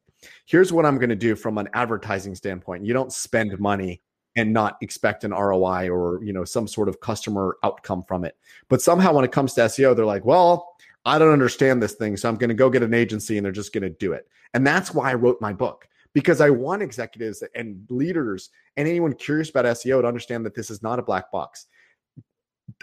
here's 0.46 0.72
what 0.72 0.86
I'm 0.86 0.98
going 0.98 1.10
to 1.10 1.16
do 1.16 1.34
from 1.34 1.58
an 1.58 1.68
advertising 1.74 2.34
standpoint. 2.34 2.84
You 2.84 2.92
don't 2.92 3.12
spend 3.12 3.58
money 3.58 4.02
and 4.36 4.52
not 4.52 4.76
expect 4.82 5.24
an 5.24 5.30
ROI 5.30 5.88
or 5.88 6.22
you 6.22 6.32
know 6.32 6.44
some 6.44 6.66
sort 6.66 6.88
of 6.88 7.00
customer 7.00 7.56
outcome 7.64 8.02
from 8.02 8.24
it. 8.24 8.36
But 8.68 8.82
somehow 8.82 9.14
when 9.14 9.24
it 9.24 9.32
comes 9.32 9.54
to 9.54 9.62
SEO, 9.62 9.96
they're 9.96 10.04
like, 10.04 10.24
well, 10.24 10.76
I 11.04 11.18
don't 11.18 11.32
understand 11.32 11.82
this 11.82 11.94
thing, 11.94 12.16
so 12.16 12.28
I'm 12.28 12.36
going 12.36 12.48
to 12.48 12.54
go 12.54 12.70
get 12.70 12.82
an 12.82 12.94
agency 12.94 13.38
and 13.38 13.44
they're 13.44 13.52
just 13.52 13.72
going 13.72 13.82
to 13.82 13.90
do 13.90 14.12
it. 14.12 14.28
And 14.54 14.66
that's 14.66 14.92
why 14.92 15.10
I 15.10 15.14
wrote 15.14 15.40
my 15.40 15.52
book 15.52 15.88
because 16.16 16.40
I 16.40 16.48
want 16.48 16.80
executives 16.80 17.44
and 17.54 17.84
leaders 17.90 18.48
and 18.78 18.88
anyone 18.88 19.12
curious 19.12 19.50
about 19.50 19.66
SEO 19.66 20.00
to 20.00 20.08
understand 20.08 20.46
that 20.46 20.54
this 20.54 20.70
is 20.70 20.82
not 20.82 20.98
a 20.98 21.02
black 21.02 21.30
box. 21.30 21.66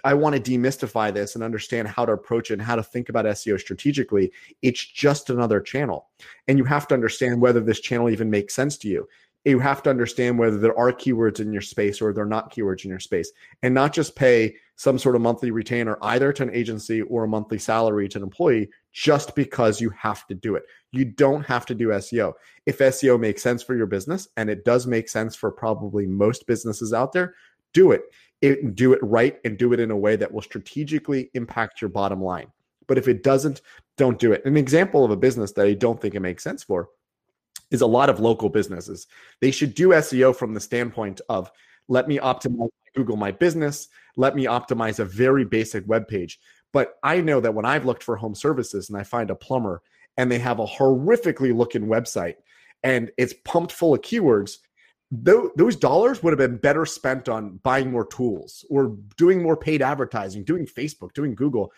I 0.04 0.13
want 0.13 0.36
to 0.36 0.52
demystify 0.52 1.12
this 1.12 1.34
and 1.34 1.44
understand 1.44 1.88
how 1.88 2.06
to 2.06 2.12
approach 2.12 2.52
it 2.52 2.54
and 2.54 2.62
how 2.62 2.75
to 2.75 2.84
think 2.84 3.10
about 3.10 3.25
SEO 3.25 3.60
strategically. 3.60 4.32
It's 4.62 4.86
just 4.86 5.32
another 5.32 5.62
channel. 5.62 6.10
And 6.48 6.60
you 6.60 6.63
have 6.66 6.88
to 6.90 6.94
understand 6.94 7.42
whether 7.42 7.60
this 7.60 7.80
channel 7.80 8.12
even 8.12 8.30
makes 8.30 8.54
sense 8.54 8.78
to 8.78 8.88
you. 8.88 9.10
You 9.46 9.58
have 9.58 9.82
to 9.82 9.90
understand 9.90 10.38
whether 10.38 10.60
there 10.60 10.78
are 10.78 10.94
keywords 10.94 11.40
in 11.40 11.52
your 11.52 11.63
space 11.63 12.04
or 12.04 12.13
they're 12.13 12.25
not 12.25 12.54
keywords 12.54 12.84
in 12.84 12.92
your 12.92 13.00
space 13.00 13.32
and 13.63 13.74
not 13.74 13.94
just 13.94 14.16
pay 14.16 14.56
some 14.75 15.00
sort 15.00 15.16
of 15.16 15.24
monthly 15.24 15.50
retainer 15.50 15.98
either 16.04 16.32
to 16.34 16.44
an 16.44 16.54
agency 16.54 17.02
or 17.02 17.24
a 17.24 17.28
monthly 17.28 17.58
salary 17.58 18.08
to 18.10 18.20
an 18.20 18.24
employee 18.24 18.70
just 18.92 19.34
because 19.34 19.82
you 19.82 19.90
have 19.90 20.28
to 20.28 20.36
do 20.36 20.54
it. 20.56 20.66
You 20.93 21.05
don't 21.05 21.43
have 21.43 21.65
to 21.65 21.75
do 21.75 21.89
SEO. 21.89 22.33
If 22.65 22.77
SEO 22.77 23.19
makes 23.19 23.41
sense 23.41 23.62
for 23.62 23.75
your 23.75 23.88
business, 23.88 24.27
and 24.38 24.50
it 24.50 24.63
does 24.63 24.88
make 24.88 25.09
sense 25.09 25.35
for 25.35 25.51
probably 25.51 26.05
most 26.05 26.47
businesses 26.47 26.93
out 26.93 27.12
there, 27.12 27.35
do 27.73 27.91
it 27.91 28.03
it, 28.43 28.75
do 28.75 28.91
it 28.91 29.00
right 29.01 29.39
and 29.45 29.57
do 29.57 29.71
it 29.71 29.79
in 29.79 29.89
a 29.89 29.97
way 29.97 30.17
that 30.17 30.31
will 30.31 30.41
strategically 30.41 31.31
impact 31.33 31.81
your 31.81 31.89
bottom 31.89 32.21
line. 32.21 32.47
But 32.88 32.97
if 32.97 33.07
it 33.07 33.23
doesn't, 33.23 33.62
don't 33.97 34.19
do 34.19 34.33
it. 34.33 34.43
An 34.45 34.57
example 34.57 35.05
of 35.05 35.12
a 35.12 35.15
business 35.15 35.53
that 35.53 35.65
I 35.65 35.73
don't 35.73 36.00
think 36.00 36.13
it 36.13 36.19
makes 36.19 36.43
sense 36.43 36.62
for 36.62 36.89
is 37.71 37.79
a 37.79 37.88
lot 37.88 38.09
of 38.09 38.19
local 38.19 38.50
businesses. 38.50 39.07
They 39.39 39.50
should 39.50 39.73
do 39.73 39.89
SEO 39.89 40.35
from 40.35 40.53
the 40.53 40.59
standpoint 40.59 41.21
of 41.29 41.50
let 41.88 42.09
me 42.09 42.19
optimize 42.19 42.67
Google 42.95 43.15
My 43.15 43.31
Business, 43.31 43.88
let 44.17 44.35
me 44.35 44.43
optimize 44.43 45.00
a 45.00 45.05
very 45.05 45.45
basic 45.45 45.88
web 45.88 46.07
page. 46.07 46.39
But 46.73 46.95
I 47.01 47.21
know 47.21 47.39
that 47.39 47.53
when 47.53 47.65
I've 47.65 47.85
looked 47.85 48.03
for 48.03 48.17
home 48.17 48.35
services 48.35 48.89
and 48.89 48.97
I 48.97 49.03
find 49.03 49.31
a 49.31 49.35
plumber 49.35 49.81
and 50.17 50.32
they 50.32 50.39
have 50.39 50.60
a 50.60 50.65
horrifically 50.65 51.55
looking 51.55 51.88
website 51.88 52.36
and 52.84 53.12
it's 53.17 53.34
pumped 53.46 53.72
full 53.72 53.93
of 53.93 54.01
keywords, 54.01 54.58
those 55.12 55.75
dollars 55.75 56.24
would 56.24 56.32
have 56.32 56.39
been 56.39 56.58
better 56.58 56.86
spent 56.86 57.29
on 57.29 57.60
buying 57.63 57.91
more 57.91 58.05
tools 58.05 58.65
or 58.70 58.98
doing 59.15 59.43
more 59.43 59.55
paid 59.55 59.82
advertising, 59.82 60.43
doing 60.43 60.65
Facebook, 60.65 61.13
doing 61.13 61.36
Google. 61.36 61.72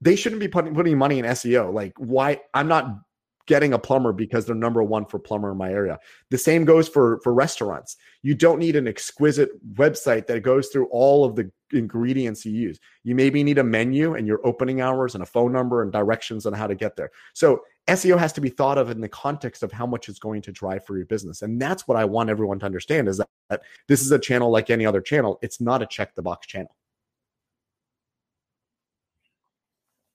They 0.00 0.16
shouldn't 0.16 0.40
be 0.40 0.48
putting 0.48 0.74
putting 0.74 0.98
money 0.98 1.18
in 1.20 1.24
SEO. 1.24 1.72
Like, 1.72 1.92
why? 1.96 2.40
I'm 2.54 2.68
not 2.68 2.98
getting 3.46 3.72
a 3.72 3.78
plumber 3.78 4.12
because 4.12 4.44
they're 4.44 4.56
number 4.56 4.82
one 4.82 5.06
for 5.06 5.20
plumber 5.20 5.52
in 5.52 5.56
my 5.56 5.70
area. 5.70 5.98
The 6.30 6.38
same 6.38 6.64
goes 6.64 6.88
for 6.88 7.20
for 7.22 7.32
restaurants. 7.32 7.96
You 8.22 8.34
don't 8.34 8.58
need 8.58 8.74
an 8.74 8.88
exquisite 8.88 9.50
website 9.74 10.26
that 10.26 10.42
goes 10.42 10.68
through 10.68 10.88
all 10.90 11.24
of 11.24 11.36
the 11.36 11.50
ingredients 11.72 12.44
you 12.44 12.52
use. 12.52 12.78
You 13.02 13.14
maybe 13.14 13.42
need 13.42 13.58
a 13.58 13.64
menu 13.64 14.14
and 14.14 14.26
your 14.26 14.40
opening 14.46 14.80
hours 14.80 15.14
and 15.14 15.22
a 15.22 15.26
phone 15.26 15.52
number 15.52 15.82
and 15.82 15.92
directions 15.92 16.46
on 16.46 16.52
how 16.52 16.66
to 16.66 16.74
get 16.74 16.96
there. 16.96 17.10
So 17.34 17.62
SEO 17.88 18.18
has 18.18 18.32
to 18.34 18.40
be 18.40 18.48
thought 18.48 18.78
of 18.78 18.90
in 18.90 19.00
the 19.00 19.08
context 19.08 19.62
of 19.62 19.72
how 19.72 19.86
much 19.86 20.08
it's 20.08 20.18
going 20.18 20.42
to 20.42 20.52
drive 20.52 20.84
for 20.84 20.96
your 20.96 21.06
business. 21.06 21.42
And 21.42 21.60
that's 21.60 21.86
what 21.86 21.96
I 21.96 22.04
want 22.04 22.30
everyone 22.30 22.58
to 22.60 22.66
understand 22.66 23.08
is 23.08 23.18
that, 23.18 23.28
that 23.50 23.62
this 23.88 24.02
is 24.02 24.10
a 24.10 24.18
channel 24.18 24.50
like 24.50 24.70
any 24.70 24.86
other 24.86 25.00
channel. 25.00 25.38
It's 25.42 25.60
not 25.60 25.82
a 25.82 25.86
check 25.86 26.14
the 26.14 26.22
box 26.22 26.46
channel. 26.46 26.74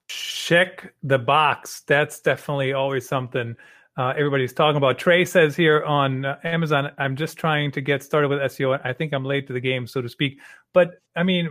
Check 0.10 0.94
the 1.04 1.20
box. 1.20 1.84
That's 1.88 2.20
definitely 2.20 2.74
always 2.74 3.08
something 3.08 3.56
uh, 3.98 4.14
everybody's 4.18 4.54
talking 4.54 4.78
about. 4.78 4.98
Trey 4.98 5.26
says 5.26 5.56
here 5.56 5.84
on 5.84 6.26
uh, 6.26 6.38
Amazon, 6.44 6.92
I'm 6.98 7.16
just 7.16 7.38
trying 7.38 7.72
to 7.72 7.82
get 7.82 8.04
started 8.04 8.30
with 8.30 8.40
SEO. 8.40 8.80
I 8.84 8.94
think 8.94 9.14
I'm 9.14 9.26
late 9.26 9.48
to 9.48 9.54
the 9.54 9.60
game, 9.60 9.88
so 9.88 10.02
to 10.02 10.10
speak. 10.10 10.40
But 10.74 11.02
I 11.16 11.24
mean, 11.24 11.50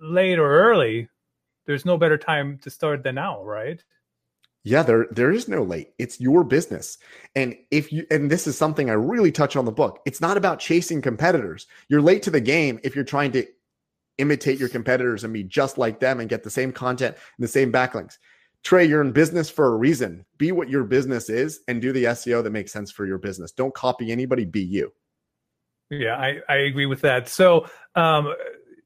late 0.00 0.38
or 0.38 0.50
early, 0.50 1.08
there's 1.66 1.84
no 1.84 1.96
better 1.96 2.18
time 2.18 2.58
to 2.62 2.70
start 2.70 3.02
than 3.02 3.16
now, 3.16 3.42
right? 3.42 3.82
Yeah, 4.64 4.84
there 4.84 5.08
there 5.10 5.32
is 5.32 5.48
no 5.48 5.64
late. 5.64 5.92
It's 5.98 6.20
your 6.20 6.44
business. 6.44 6.98
And 7.34 7.56
if 7.72 7.92
you 7.92 8.06
and 8.10 8.30
this 8.30 8.46
is 8.46 8.56
something 8.56 8.88
I 8.88 8.94
really 8.94 9.32
touch 9.32 9.56
on 9.56 9.64
the 9.64 9.72
book. 9.72 10.00
It's 10.06 10.20
not 10.20 10.36
about 10.36 10.60
chasing 10.60 11.02
competitors. 11.02 11.66
You're 11.88 12.00
late 12.00 12.22
to 12.24 12.30
the 12.30 12.40
game 12.40 12.78
if 12.84 12.94
you're 12.94 13.04
trying 13.04 13.32
to 13.32 13.44
imitate 14.18 14.60
your 14.60 14.68
competitors 14.68 15.24
and 15.24 15.32
be 15.32 15.42
just 15.42 15.78
like 15.78 15.98
them 15.98 16.20
and 16.20 16.28
get 16.28 16.44
the 16.44 16.50
same 16.50 16.70
content 16.70 17.16
and 17.16 17.44
the 17.44 17.48
same 17.48 17.72
backlinks. 17.72 18.18
Trey, 18.62 18.84
you're 18.84 19.02
in 19.02 19.12
business 19.12 19.50
for 19.50 19.72
a 19.72 19.76
reason. 19.76 20.24
Be 20.38 20.52
what 20.52 20.68
your 20.68 20.84
business 20.84 21.28
is 21.28 21.60
and 21.66 21.82
do 21.82 21.92
the 21.92 22.04
SEO 22.04 22.42
that 22.44 22.50
makes 22.50 22.72
sense 22.72 22.90
for 22.90 23.06
your 23.06 23.18
business. 23.18 23.52
Don't 23.52 23.74
copy 23.74 24.12
anybody, 24.12 24.44
be 24.44 24.62
you. 24.62 24.92
Yeah, 25.90 26.16
I, 26.16 26.38
I 26.48 26.56
agree 26.56 26.86
with 26.86 27.00
that. 27.02 27.28
So 27.28 27.66
um 27.94 28.32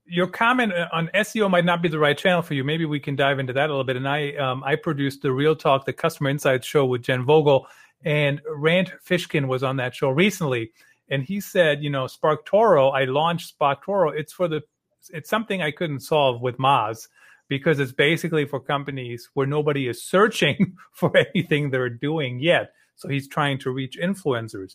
your 0.06 0.28
comment 0.28 0.72
on 0.92 1.10
SEO 1.14 1.50
might 1.50 1.64
not 1.64 1.82
be 1.82 1.88
the 1.88 1.98
right 1.98 2.16
channel 2.16 2.42
for 2.42 2.54
you. 2.54 2.62
Maybe 2.64 2.84
we 2.84 3.00
can 3.00 3.16
dive 3.16 3.38
into 3.38 3.52
that 3.52 3.68
a 3.68 3.72
little 3.72 3.84
bit. 3.84 3.96
And 3.96 4.08
I 4.08 4.34
um, 4.36 4.62
I 4.64 4.76
produced 4.76 5.22
the 5.22 5.32
Real 5.32 5.56
Talk, 5.56 5.84
the 5.84 5.92
Customer 5.92 6.30
Insights 6.30 6.66
show 6.66 6.86
with 6.86 7.02
Jen 7.02 7.24
Vogel, 7.24 7.66
and 8.04 8.40
Rand 8.48 8.92
Fishkin 9.04 9.48
was 9.48 9.62
on 9.62 9.76
that 9.76 9.94
show 9.94 10.10
recently, 10.10 10.72
and 11.08 11.22
he 11.22 11.40
said, 11.40 11.82
you 11.82 11.90
know, 11.90 12.04
SparkToro, 12.04 12.94
I 12.94 13.04
launched 13.04 13.58
SparkToro. 13.58 14.12
It's 14.16 14.32
for 14.32 14.48
the 14.48 14.62
it's 15.10 15.28
something 15.30 15.62
I 15.62 15.70
couldn't 15.70 16.00
solve 16.00 16.40
with 16.40 16.56
Moz 16.58 17.08
because 17.48 17.78
it's 17.78 17.92
basically 17.92 18.44
for 18.44 18.60
companies 18.60 19.28
where 19.34 19.46
nobody 19.46 19.88
is 19.88 20.02
searching 20.02 20.76
for 20.92 21.12
anything 21.16 21.70
they're 21.70 21.88
doing 21.88 22.38
yet. 22.40 22.72
So 22.96 23.08
he's 23.08 23.28
trying 23.28 23.58
to 23.58 23.70
reach 23.70 23.98
influencers. 24.02 24.74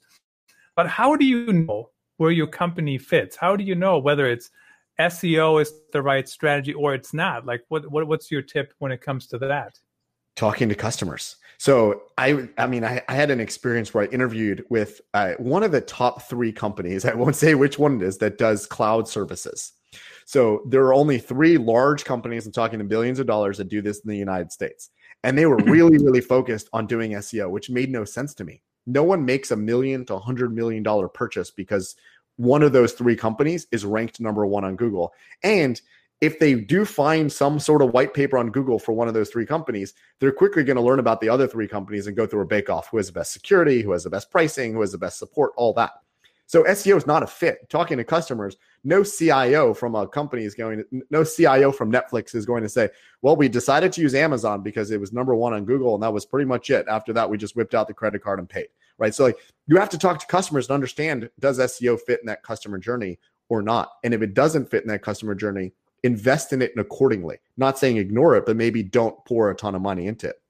But 0.76 0.88
how 0.88 1.16
do 1.16 1.26
you 1.26 1.52
know 1.52 1.90
where 2.18 2.32
your 2.32 2.48
company 2.48 2.98
fits? 2.98 3.36
How 3.36 3.56
do 3.56 3.64
you 3.64 3.76
know 3.76 3.98
whether 3.98 4.28
it's 4.28 4.50
SEO 5.00 5.62
is 5.62 5.74
the 5.92 6.02
right 6.02 6.28
strategy 6.30 6.74
or 6.74 6.94
it's 6.94 7.14
not? 7.14 7.46
Like, 7.46 7.64
what, 7.70 7.92
what 7.92 8.08
what's 8.08 8.32
your 8.32 8.42
tip 8.42 8.74
when 8.80 8.92
it 8.92 9.02
comes 9.02 9.28
to 9.28 9.38
that? 9.40 9.80
Talking 10.36 10.70
to 10.70 10.76
customers. 10.76 11.36
So 11.58 12.04
I, 12.18 12.48
I 12.58 12.68
mean, 12.68 12.84
I, 12.84 13.02
I 13.08 13.16
had 13.16 13.30
an 13.32 13.40
experience 13.40 13.94
where 13.94 14.06
I 14.06 14.08
interviewed 14.08 14.66
with 14.70 15.02
uh, 15.14 15.34
one 15.38 15.62
of 15.64 15.72
the 15.72 15.82
top 15.82 16.24
three 16.24 16.52
companies. 16.52 17.06
I 17.06 17.14
won't 17.16 17.36
say 17.36 17.56
which 17.56 17.78
one 17.78 17.98
it 17.98 18.02
is 18.04 18.20
that 18.20 18.38
does 18.38 18.66
cloud 18.66 19.08
services. 19.08 19.74
So 20.32 20.62
there 20.66 20.86
are 20.86 20.94
only 20.94 21.18
three 21.18 21.58
large 21.58 22.06
companies. 22.06 22.46
I'm 22.46 22.54
talking 22.54 22.80
to 22.80 22.86
billions 22.86 23.20
of 23.20 23.28
dollars 23.28 23.58
that 23.58 23.68
do 23.68 23.82
this 23.82 24.00
in 24.00 24.10
the 24.10 24.16
United 24.16 24.50
States, 24.50 24.90
and 25.26 25.38
they 25.38 25.46
were 25.46 25.60
hmm. 25.60 25.70
really, 25.70 25.98
really 25.98 26.22
focused 26.22 26.70
on 26.72 26.88
doing 26.88 27.12
SEO, 27.12 27.50
which 27.50 27.70
made 27.70 27.92
no 27.92 28.06
sense 28.06 28.34
to 28.36 28.46
me. 28.46 28.62
No 28.88 29.04
one 29.04 29.26
makes 29.26 29.52
a 29.52 29.58
million 29.58 30.06
to 30.06 30.14
a 30.14 30.20
hundred 30.20 30.56
million 30.56 30.84
dollar 30.84 31.10
purchase 31.10 31.52
because 31.52 31.98
one 32.38 32.64
of 32.64 32.72
those 32.72 32.94
three 32.94 33.18
companies 33.18 33.68
is 33.74 33.84
ranked 33.84 34.22
number 34.22 34.46
one 34.46 34.64
on 34.64 34.78
Google. 34.78 35.12
And 35.44 35.82
if 36.22 36.40
they 36.40 36.56
do 36.56 36.86
find 36.86 37.30
some 37.30 37.60
sort 37.60 37.82
of 37.82 37.92
white 37.92 38.14
paper 38.14 38.38
on 38.38 38.52
Google 38.52 38.80
for 38.80 38.94
one 38.94 39.10
of 39.10 39.14
those 39.14 39.32
three 39.32 39.46
companies, 39.46 39.94
they're 40.22 40.32
quickly 40.32 40.64
going 40.64 40.78
to 40.78 40.82
learn 40.82 41.00
about 41.00 41.20
the 41.20 41.28
other 41.28 41.46
three 41.46 41.68
companies 41.68 42.08
and 42.08 42.16
go 42.16 42.26
through 42.26 42.44
a 42.44 42.46
bake 42.46 42.70
off 42.70 42.88
who 42.90 42.96
has 42.96 43.08
the 43.08 43.14
best 43.14 43.34
security, 43.34 43.82
who 43.82 43.92
has 43.92 44.06
the 44.06 44.10
best 44.10 44.32
pricing, 44.32 44.72
who 44.72 44.80
has 44.80 44.94
the 44.94 44.98
best 44.98 45.20
support, 45.20 45.52
all 45.58 45.74
that. 45.74 45.92
So 46.52 46.64
SEO 46.64 46.98
is 46.98 47.08
not 47.08 47.24
a 47.24 47.28
fit. 47.28 47.70
Talking 47.70 47.96
to 47.96 48.04
customers, 48.04 48.58
no 48.84 49.06
CIO 49.06 49.74
from 49.74 49.96
a 49.96 50.06
company 50.06 50.44
is 50.44 50.54
going 50.54 50.84
to, 50.84 51.02
no 51.10 51.24
CIO 51.24 51.72
from 51.72 51.90
Netflix 51.90 52.36
is 52.36 52.46
going 52.46 52.62
to 52.62 52.68
say, 52.68 52.90
well, 53.22 53.38
we 53.38 53.48
decided 53.48 53.94
to 53.94 54.02
use 54.02 54.14
Amazon 54.14 54.62
because 54.62 54.92
it 54.92 55.00
was 55.00 55.14
number 55.14 55.34
one 55.34 55.54
on 55.54 55.64
Google 55.64 55.94
and 55.94 56.04
that 56.04 56.12
was 56.12 56.26
pretty 56.26 56.46
much 56.46 56.70
it. 56.70 56.86
After 56.90 57.14
that, 57.14 57.30
we 57.30 57.38
just 57.38 57.56
whipped 57.56 57.74
out 57.74 57.88
the 57.88 57.94
credit 57.94 58.22
card 58.22 58.40
and 58.40 58.50
paid 58.50 58.68
right? 58.98 59.16
So 59.16 59.24
like 59.26 59.38
you 59.68 59.78
have 59.78 59.90
to 59.90 59.98
talk 59.98 60.20
to 60.20 60.28
customers 60.28 60.68
and 60.68 60.76
understand 60.76 61.30
does 61.40 61.58
SEO 61.58 62.00
fit 62.00 62.20
in 62.20 62.28
that 62.28 62.44
customer 62.44 62.78
journey 62.78 63.18
or 63.50 63.62
not? 63.62 63.94
And 64.04 64.14
if 64.14 64.22
it 64.22 64.34
doesn't 64.34 64.70
fit 64.70 64.84
in 64.84 64.90
that 64.90 65.02
customer 65.02 65.36
journey, 65.36 65.74
invest 66.04 66.54
in 66.54 66.62
it 66.62 66.74
accordingly. 66.78 67.38
Not 67.58 67.80
saying 67.80 67.98
ignore 67.98 68.36
it, 68.36 68.46
but 68.46 68.58
maybe 68.58 68.84
don't 68.84 69.24
pour 69.26 69.50
a 69.50 69.56
ton 69.56 69.74
of 69.74 69.82
money 69.82 70.08
into 70.08 70.30
it. 70.30 70.42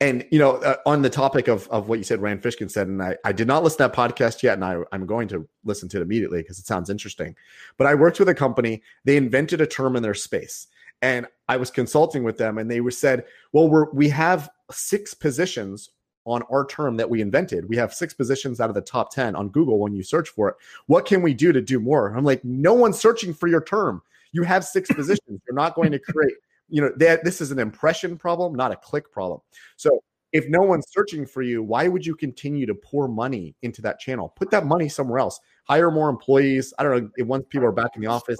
And 0.00 0.24
you 0.30 0.38
know, 0.38 0.56
uh, 0.56 0.76
on 0.86 1.02
the 1.02 1.10
topic 1.10 1.48
of 1.48 1.68
of 1.68 1.88
what 1.88 1.98
you 1.98 2.04
said, 2.04 2.22
Rand 2.22 2.42
Fishkin 2.42 2.70
said, 2.70 2.86
and 2.86 3.02
I, 3.02 3.16
I 3.24 3.32
did 3.32 3.48
not 3.48 3.64
listen 3.64 3.78
to 3.78 3.82
that 3.84 3.94
podcast 3.94 4.42
yet, 4.42 4.54
and 4.54 4.64
I, 4.64 4.78
I'm 4.92 5.06
going 5.06 5.28
to 5.28 5.46
listen 5.64 5.88
to 5.90 5.98
it 5.98 6.02
immediately 6.02 6.42
because 6.42 6.58
it 6.58 6.66
sounds 6.66 6.88
interesting. 6.88 7.34
But 7.76 7.88
I 7.88 7.94
worked 7.94 8.18
with 8.18 8.28
a 8.28 8.34
company; 8.34 8.82
they 9.04 9.16
invented 9.16 9.60
a 9.60 9.66
term 9.66 9.96
in 9.96 10.02
their 10.02 10.14
space, 10.14 10.68
and 11.02 11.26
I 11.48 11.56
was 11.56 11.70
consulting 11.70 12.22
with 12.22 12.38
them, 12.38 12.58
and 12.58 12.70
they 12.70 12.80
were 12.80 12.92
said, 12.92 13.24
"Well, 13.52 13.68
we're 13.68 13.90
we 13.90 14.08
have 14.10 14.48
six 14.70 15.14
positions 15.14 15.90
on 16.28 16.42
our 16.50 16.66
term 16.66 16.96
that 16.98 17.08
we 17.08 17.22
invented. 17.22 17.68
We 17.68 17.76
have 17.76 17.94
six 17.94 18.12
positions 18.12 18.60
out 18.60 18.68
of 18.68 18.74
the 18.74 18.82
top 18.82 19.10
10 19.14 19.34
on 19.34 19.48
Google 19.48 19.78
when 19.78 19.94
you 19.94 20.02
search 20.02 20.28
for 20.28 20.50
it. 20.50 20.56
What 20.86 21.06
can 21.06 21.22
we 21.22 21.32
do 21.32 21.52
to 21.52 21.62
do 21.62 21.80
more? 21.80 22.14
I'm 22.14 22.24
like, 22.24 22.44
no 22.44 22.74
one's 22.74 23.00
searching 23.00 23.32
for 23.32 23.48
your 23.48 23.62
term. 23.62 24.02
You 24.32 24.42
have 24.42 24.64
six 24.64 24.90
positions. 24.90 25.40
You're 25.46 25.56
not 25.56 25.74
going 25.74 25.90
to 25.90 25.98
create, 25.98 26.34
you 26.68 26.82
know, 26.82 26.90
that 26.96 27.24
this 27.24 27.40
is 27.40 27.50
an 27.50 27.58
impression 27.58 28.16
problem, 28.16 28.54
not 28.54 28.72
a 28.72 28.76
click 28.76 29.10
problem. 29.10 29.40
So 29.76 30.02
if 30.32 30.46
no 30.48 30.60
one's 30.60 30.86
searching 30.90 31.24
for 31.26 31.40
you, 31.40 31.62
why 31.62 31.88
would 31.88 32.04
you 32.04 32.14
continue 32.14 32.66
to 32.66 32.74
pour 32.74 33.08
money 33.08 33.56
into 33.62 33.80
that 33.82 33.98
channel? 33.98 34.28
Put 34.36 34.50
that 34.50 34.66
money 34.66 34.88
somewhere 34.88 35.18
else. 35.18 35.40
Hire 35.64 35.90
more 35.90 36.10
employees. 36.10 36.74
I 36.78 36.82
don't 36.82 37.10
know. 37.16 37.24
Once 37.24 37.46
people 37.48 37.66
are 37.66 37.72
back 37.72 37.92
in 37.94 38.02
the 38.02 38.08
office, 38.08 38.38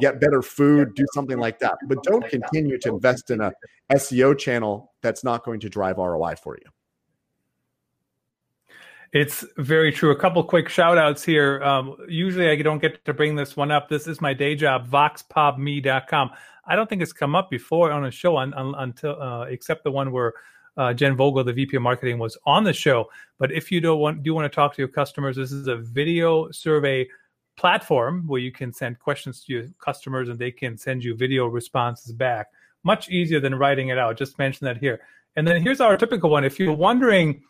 get 0.00 0.20
better 0.20 0.42
food, 0.42 0.94
do 0.94 1.06
something 1.14 1.38
like 1.38 1.60
that. 1.60 1.76
But 1.86 2.02
don't 2.02 2.28
continue 2.28 2.78
to 2.78 2.88
invest 2.88 3.30
in 3.30 3.40
a 3.40 3.52
SEO 3.92 4.36
channel 4.36 4.92
that's 5.02 5.22
not 5.22 5.44
going 5.44 5.60
to 5.60 5.68
drive 5.68 5.98
ROI 5.98 6.36
for 6.42 6.56
you. 6.56 6.70
It's 9.12 9.44
very 9.56 9.90
true. 9.90 10.10
A 10.10 10.16
couple 10.16 10.42
quick 10.44 10.68
shout 10.68 10.98
outs 10.98 11.24
here. 11.24 11.62
Um, 11.62 11.96
usually 12.08 12.50
I 12.50 12.56
don't 12.56 12.80
get 12.80 13.04
to 13.06 13.14
bring 13.14 13.36
this 13.36 13.56
one 13.56 13.70
up. 13.70 13.88
This 13.88 14.06
is 14.06 14.20
my 14.20 14.34
day 14.34 14.54
job, 14.54 14.88
voxpopme.com. 14.88 16.30
I 16.66 16.76
don't 16.76 16.90
think 16.90 17.00
it's 17.00 17.14
come 17.14 17.34
up 17.34 17.48
before 17.48 17.90
on 17.90 18.04
a 18.04 18.10
show 18.10 18.36
on, 18.36 18.52
on, 18.52 18.74
until 18.76 19.20
uh, 19.20 19.44
except 19.44 19.84
the 19.84 19.90
one 19.90 20.12
where 20.12 20.34
uh, 20.76 20.92
Jen 20.92 21.16
Vogel, 21.16 21.42
the 21.42 21.54
VP 21.54 21.76
of 21.76 21.82
Marketing, 21.82 22.18
was 22.18 22.36
on 22.44 22.64
the 22.64 22.74
show. 22.74 23.08
But 23.38 23.50
if 23.50 23.72
you 23.72 23.80
don't 23.80 23.98
want, 23.98 24.22
do 24.22 24.34
want 24.34 24.50
to 24.50 24.54
talk 24.54 24.74
to 24.74 24.82
your 24.82 24.88
customers, 24.88 25.36
this 25.36 25.52
is 25.52 25.68
a 25.68 25.76
video 25.76 26.50
survey 26.50 27.08
platform 27.56 28.24
where 28.26 28.40
you 28.40 28.52
can 28.52 28.74
send 28.74 28.98
questions 28.98 29.42
to 29.44 29.52
your 29.52 29.64
customers 29.82 30.28
and 30.28 30.38
they 30.38 30.52
can 30.52 30.76
send 30.76 31.02
you 31.02 31.16
video 31.16 31.46
responses 31.46 32.12
back. 32.12 32.48
Much 32.84 33.08
easier 33.08 33.40
than 33.40 33.54
writing 33.54 33.88
it 33.88 33.98
out. 33.98 34.18
Just 34.18 34.38
mention 34.38 34.66
that 34.66 34.76
here. 34.76 35.00
And 35.34 35.46
then 35.46 35.62
here's 35.62 35.80
our 35.80 35.96
typical 35.96 36.28
one. 36.28 36.44
If 36.44 36.58
you're 36.58 36.72
wondering 36.74 37.42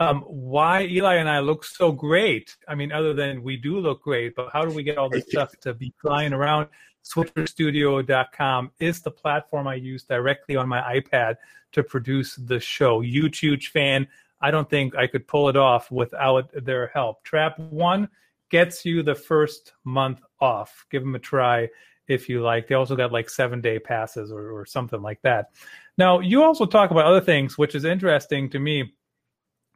um, 0.00 0.22
why 0.22 0.84
Eli 0.84 1.16
and 1.16 1.28
I 1.28 1.40
look 1.40 1.62
so 1.64 1.92
great, 1.92 2.56
I 2.66 2.74
mean, 2.74 2.90
other 2.90 3.14
than 3.14 3.42
we 3.42 3.56
do 3.56 3.78
look 3.78 4.02
great, 4.02 4.34
but 4.34 4.48
how 4.52 4.64
do 4.64 4.74
we 4.74 4.82
get 4.82 4.98
all 4.98 5.10
this 5.10 5.26
stuff 5.28 5.52
to 5.60 5.74
be 5.74 5.92
flying 6.00 6.32
around? 6.32 6.68
switcherstudio.com 7.04 8.70
is 8.78 9.00
the 9.00 9.10
platform 9.10 9.66
I 9.66 9.74
use 9.74 10.02
directly 10.02 10.56
on 10.56 10.68
my 10.68 11.00
iPad 11.00 11.36
to 11.72 11.82
produce 11.82 12.34
the 12.36 12.60
show. 12.60 13.00
Huge, 13.00 13.38
huge 13.38 13.68
fan. 13.68 14.08
I 14.40 14.50
don't 14.50 14.68
think 14.68 14.94
I 14.96 15.06
could 15.06 15.26
pull 15.26 15.48
it 15.48 15.56
off 15.56 15.90
without 15.90 16.50
their 16.52 16.88
help. 16.88 17.22
Trap 17.22 17.58
One 17.58 18.08
gets 18.50 18.84
you 18.84 19.02
the 19.02 19.14
first 19.14 19.74
month 19.84 20.20
off. 20.40 20.86
Give 20.90 21.02
them 21.02 21.14
a 21.14 21.18
try 21.18 21.68
if 22.08 22.28
you 22.28 22.42
like. 22.42 22.68
They 22.68 22.74
also 22.74 22.96
got 22.96 23.12
like 23.12 23.30
seven 23.30 23.60
day 23.60 23.78
passes 23.78 24.32
or, 24.32 24.50
or 24.50 24.66
something 24.66 25.00
like 25.00 25.20
that. 25.22 25.50
Now, 25.96 26.20
you 26.20 26.42
also 26.42 26.66
talk 26.66 26.90
about 26.90 27.04
other 27.04 27.20
things, 27.20 27.58
which 27.58 27.74
is 27.74 27.84
interesting 27.84 28.48
to 28.50 28.58
me. 28.58 28.94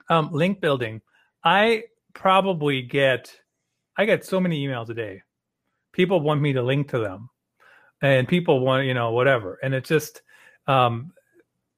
Um, 0.08 0.30
link 0.32 0.60
building. 0.60 1.00
I 1.42 1.84
probably 2.14 2.82
get, 2.82 3.34
I 3.96 4.04
get 4.04 4.24
so 4.24 4.40
many 4.40 4.66
emails 4.66 4.88
a 4.90 4.94
day. 4.94 5.22
People 5.92 6.20
want 6.20 6.40
me 6.40 6.52
to 6.52 6.62
link 6.62 6.88
to 6.90 6.98
them. 6.98 7.30
And 8.02 8.28
people 8.28 8.60
want 8.60 8.86
you 8.86 8.92
know 8.92 9.12
whatever. 9.12 9.58
And 9.62 9.72
it's 9.72 9.88
just 9.88 10.22
um 10.66 11.12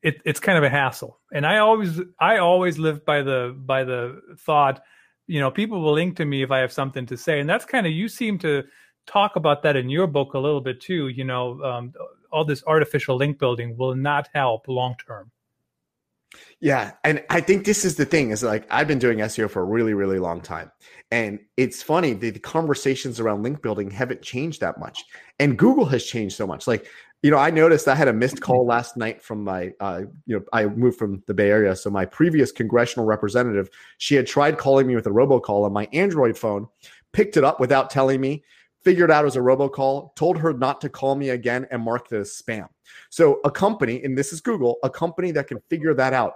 it, 0.02 0.20
it's 0.24 0.40
kind 0.40 0.58
of 0.58 0.64
a 0.64 0.70
hassle. 0.70 1.20
And 1.32 1.46
i 1.46 1.58
always 1.58 2.00
i 2.18 2.38
always 2.38 2.78
live 2.78 3.04
by 3.04 3.22
the 3.22 3.54
by 3.64 3.84
the 3.84 4.20
thought 4.40 4.82
you 5.26 5.40
know 5.40 5.50
people 5.50 5.80
will 5.80 5.92
link 5.92 6.16
to 6.16 6.24
me 6.24 6.42
if 6.42 6.50
i 6.50 6.58
have 6.58 6.72
something 6.72 7.06
to 7.06 7.16
say. 7.16 7.38
And 7.38 7.48
that's 7.48 7.64
kind 7.64 7.86
of 7.86 7.92
you 7.92 8.08
seem 8.08 8.38
to 8.38 8.64
talk 9.06 9.36
about 9.36 9.62
that 9.62 9.76
in 9.76 9.88
your 9.88 10.06
book 10.06 10.34
a 10.34 10.38
little 10.38 10.60
bit 10.60 10.80
too 10.80 11.08
you 11.08 11.24
know 11.24 11.62
um, 11.62 11.92
all 12.32 12.44
this 12.44 12.64
artificial 12.66 13.16
link 13.16 13.38
building 13.38 13.76
will 13.76 13.94
not 13.94 14.28
help 14.34 14.66
long 14.66 14.96
term 15.06 15.30
yeah, 16.60 16.92
and 17.04 17.22
I 17.30 17.40
think 17.40 17.64
this 17.64 17.84
is 17.84 17.96
the 17.96 18.04
thing 18.04 18.30
is 18.30 18.42
like 18.42 18.66
I've 18.70 18.88
been 18.88 18.98
doing 18.98 19.18
SEO 19.18 19.50
for 19.50 19.62
a 19.62 19.64
really 19.64 19.94
really 19.94 20.18
long 20.18 20.40
time. 20.40 20.70
And 21.12 21.38
it's 21.56 21.82
funny 21.82 22.14
the, 22.14 22.30
the 22.30 22.40
conversations 22.40 23.20
around 23.20 23.42
link 23.42 23.62
building 23.62 23.90
haven't 23.90 24.22
changed 24.22 24.60
that 24.60 24.78
much. 24.80 25.04
And 25.38 25.56
Google 25.56 25.84
has 25.86 26.04
changed 26.04 26.36
so 26.36 26.46
much. 26.46 26.66
Like 26.66 26.86
you 27.22 27.30
know, 27.30 27.38
I 27.38 27.50
noticed 27.50 27.88
I 27.88 27.94
had 27.94 28.08
a 28.08 28.12
missed 28.12 28.40
call 28.40 28.66
last 28.68 28.96
night 28.96 29.22
from 29.22 29.42
my, 29.42 29.72
uh, 29.80 30.02
you 30.26 30.36
know, 30.36 30.44
I 30.52 30.66
moved 30.66 30.98
from 30.98 31.22
the 31.26 31.34
Bay 31.34 31.50
Area. 31.50 31.74
So 31.74 31.90
my 31.90 32.04
previous 32.04 32.52
congressional 32.52 33.06
representative, 33.06 33.68
she 33.98 34.14
had 34.14 34.26
tried 34.26 34.58
calling 34.58 34.86
me 34.86 34.94
with 34.94 35.06
a 35.06 35.10
robocall 35.10 35.64
on 35.64 35.72
my 35.72 35.88
Android 35.92 36.38
phone, 36.38 36.68
picked 37.12 37.36
it 37.36 37.44
up 37.44 37.58
without 37.58 37.90
telling 37.90 38.20
me, 38.20 38.44
figured 38.86 39.10
out 39.10 39.22
it 39.22 39.24
was 39.24 39.34
a 39.34 39.40
robocall, 39.40 40.14
told 40.14 40.38
her 40.38 40.52
not 40.52 40.80
to 40.80 40.88
call 40.88 41.16
me 41.16 41.30
again, 41.30 41.66
and 41.72 41.82
marked 41.82 42.12
it 42.12 42.18
as 42.18 42.40
spam. 42.40 42.68
So 43.10 43.40
a 43.44 43.50
company, 43.50 44.04
and 44.04 44.16
this 44.16 44.32
is 44.32 44.40
Google, 44.40 44.76
a 44.84 44.88
company 44.88 45.32
that 45.32 45.48
can 45.48 45.58
figure 45.68 45.92
that 45.94 46.12
out, 46.12 46.34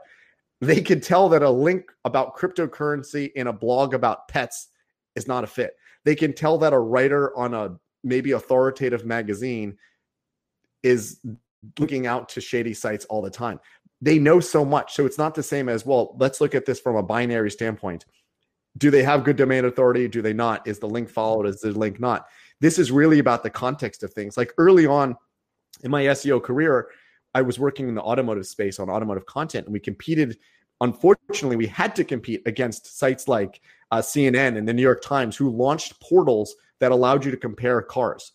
they 0.60 0.80
can 0.80 1.00
tell 1.00 1.28
that 1.28 1.44
a 1.44 1.48
link 1.48 1.92
about 2.04 2.36
cryptocurrency 2.36 3.30
in 3.36 3.46
a 3.46 3.52
blog 3.52 3.94
about 3.94 4.26
pets 4.26 4.70
is 5.14 5.28
not 5.28 5.44
a 5.44 5.46
fit. 5.46 5.76
They 6.04 6.16
can 6.16 6.32
tell 6.32 6.58
that 6.58 6.72
a 6.72 6.78
writer 6.78 7.36
on 7.38 7.54
a 7.54 7.76
maybe 8.02 8.32
authoritative 8.32 9.06
magazine 9.06 9.78
is 10.82 11.20
looking 11.78 12.08
out 12.08 12.30
to 12.30 12.40
shady 12.40 12.74
sites 12.74 13.04
all 13.04 13.22
the 13.22 13.30
time. 13.30 13.60
They 14.02 14.18
know 14.18 14.40
so 14.40 14.64
much. 14.64 14.94
So 14.94 15.06
it's 15.06 15.18
not 15.18 15.36
the 15.36 15.42
same 15.44 15.68
as, 15.68 15.86
well, 15.86 16.16
let's 16.18 16.40
look 16.40 16.56
at 16.56 16.66
this 16.66 16.80
from 16.80 16.96
a 16.96 17.02
binary 17.02 17.52
standpoint 17.52 18.06
do 18.78 18.90
they 18.90 19.02
have 19.02 19.24
good 19.24 19.36
domain 19.36 19.64
authority? 19.64 20.08
Do 20.08 20.22
they 20.22 20.32
not? 20.32 20.66
Is 20.66 20.78
the 20.78 20.88
link 20.88 21.08
followed? 21.08 21.46
Is 21.46 21.60
the 21.60 21.72
link 21.72 22.00
not? 22.00 22.26
This 22.60 22.78
is 22.78 22.92
really 22.92 23.18
about 23.18 23.42
the 23.42 23.50
context 23.50 24.02
of 24.02 24.12
things. 24.12 24.36
Like 24.36 24.52
early 24.58 24.86
on 24.86 25.16
in 25.82 25.90
my 25.90 26.04
SEO 26.04 26.42
career, 26.42 26.88
I 27.34 27.42
was 27.42 27.58
working 27.58 27.88
in 27.88 27.94
the 27.94 28.02
automotive 28.02 28.46
space 28.46 28.78
on 28.78 28.90
automotive 28.90 29.26
content, 29.26 29.66
and 29.66 29.72
we 29.72 29.80
competed. 29.80 30.38
Unfortunately, 30.80 31.56
we 31.56 31.66
had 31.66 31.94
to 31.96 32.04
compete 32.04 32.42
against 32.46 32.98
sites 32.98 33.28
like 33.28 33.60
uh, 33.90 33.98
CNN 33.98 34.56
and 34.56 34.66
the 34.66 34.72
New 34.72 34.82
York 34.82 35.02
Times, 35.02 35.36
who 35.36 35.50
launched 35.50 36.00
portals 36.00 36.54
that 36.80 36.92
allowed 36.92 37.24
you 37.24 37.30
to 37.30 37.36
compare 37.36 37.80
cars. 37.82 38.32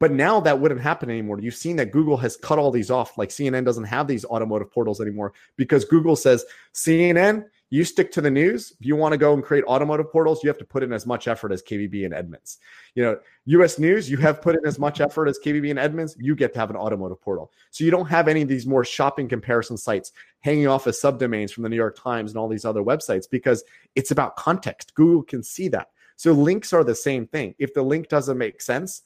But 0.00 0.12
now 0.12 0.38
that 0.40 0.60
wouldn't 0.60 0.80
happen 0.80 1.10
anymore. 1.10 1.40
You've 1.40 1.54
seen 1.54 1.76
that 1.76 1.90
Google 1.90 2.16
has 2.18 2.36
cut 2.36 2.58
all 2.58 2.70
these 2.70 2.90
off. 2.90 3.18
Like 3.18 3.30
CNN 3.30 3.64
doesn't 3.64 3.84
have 3.84 4.06
these 4.06 4.24
automotive 4.24 4.70
portals 4.70 5.00
anymore 5.00 5.32
because 5.56 5.84
Google 5.84 6.14
says, 6.14 6.44
CNN, 6.72 7.46
you 7.70 7.84
stick 7.84 8.10
to 8.12 8.20
the 8.20 8.30
news. 8.30 8.72
If 8.80 8.86
you 8.86 8.96
want 8.96 9.12
to 9.12 9.18
go 9.18 9.34
and 9.34 9.42
create 9.42 9.64
automotive 9.64 10.10
portals, 10.10 10.42
you 10.42 10.48
have 10.48 10.58
to 10.58 10.64
put 10.64 10.82
in 10.82 10.92
as 10.92 11.06
much 11.06 11.28
effort 11.28 11.52
as 11.52 11.62
KBB 11.62 12.04
and 12.04 12.14
Edmunds. 12.14 12.58
You 12.94 13.02
know, 13.02 13.18
US 13.46 13.78
News, 13.78 14.10
you 14.10 14.16
have 14.18 14.40
put 14.40 14.54
in 14.54 14.66
as 14.66 14.78
much 14.78 15.00
effort 15.00 15.28
as 15.28 15.38
KBB 15.38 15.70
and 15.70 15.78
Edmunds, 15.78 16.16
you 16.18 16.34
get 16.34 16.52
to 16.54 16.58
have 16.58 16.70
an 16.70 16.76
automotive 16.76 17.20
portal. 17.20 17.52
So 17.70 17.84
you 17.84 17.90
don't 17.90 18.06
have 18.06 18.28
any 18.28 18.42
of 18.42 18.48
these 18.48 18.66
more 18.66 18.84
shopping 18.84 19.28
comparison 19.28 19.76
sites 19.76 20.12
hanging 20.40 20.66
off 20.66 20.86
as 20.86 21.00
subdomains 21.00 21.52
from 21.52 21.62
the 21.62 21.68
New 21.68 21.76
York 21.76 21.98
Times 21.98 22.30
and 22.30 22.38
all 22.38 22.48
these 22.48 22.64
other 22.64 22.82
websites 22.82 23.28
because 23.30 23.64
it's 23.94 24.10
about 24.10 24.36
context. 24.36 24.94
Google 24.94 25.22
can 25.22 25.42
see 25.42 25.68
that. 25.68 25.88
So 26.16 26.32
links 26.32 26.72
are 26.72 26.84
the 26.84 26.94
same 26.94 27.26
thing. 27.26 27.54
If 27.58 27.74
the 27.74 27.82
link 27.82 28.08
doesn't 28.08 28.38
make 28.38 28.60
sense, 28.60 29.02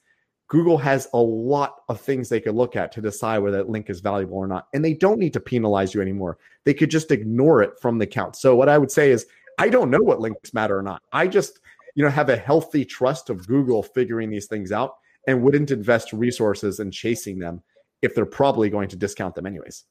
Google 0.52 0.76
has 0.76 1.08
a 1.14 1.18
lot 1.18 1.76
of 1.88 1.98
things 1.98 2.28
they 2.28 2.38
could 2.38 2.54
look 2.54 2.76
at 2.76 2.92
to 2.92 3.00
decide 3.00 3.38
whether 3.38 3.56
that 3.56 3.70
link 3.70 3.88
is 3.88 4.00
valuable 4.00 4.36
or 4.36 4.46
not. 4.46 4.68
And 4.74 4.84
they 4.84 4.92
don't 4.92 5.18
need 5.18 5.32
to 5.32 5.40
penalize 5.40 5.94
you 5.94 6.02
anymore. 6.02 6.36
They 6.64 6.74
could 6.74 6.90
just 6.90 7.10
ignore 7.10 7.62
it 7.62 7.80
from 7.80 7.96
the 7.96 8.06
count. 8.06 8.36
So 8.36 8.54
what 8.54 8.68
I 8.68 8.76
would 8.76 8.90
say 8.90 9.12
is 9.12 9.24
I 9.58 9.70
don't 9.70 9.90
know 9.90 10.02
what 10.02 10.20
links 10.20 10.52
matter 10.52 10.78
or 10.78 10.82
not. 10.82 11.00
I 11.10 11.26
just, 11.26 11.60
you 11.94 12.04
know, 12.04 12.10
have 12.10 12.28
a 12.28 12.36
healthy 12.36 12.84
trust 12.84 13.30
of 13.30 13.46
Google 13.46 13.82
figuring 13.82 14.28
these 14.28 14.44
things 14.44 14.72
out 14.72 14.96
and 15.26 15.42
wouldn't 15.42 15.70
invest 15.70 16.12
resources 16.12 16.80
in 16.80 16.90
chasing 16.90 17.38
them 17.38 17.62
if 18.02 18.14
they're 18.14 18.26
probably 18.26 18.68
going 18.68 18.90
to 18.90 18.96
discount 18.96 19.34
them 19.34 19.46
anyways. 19.46 19.84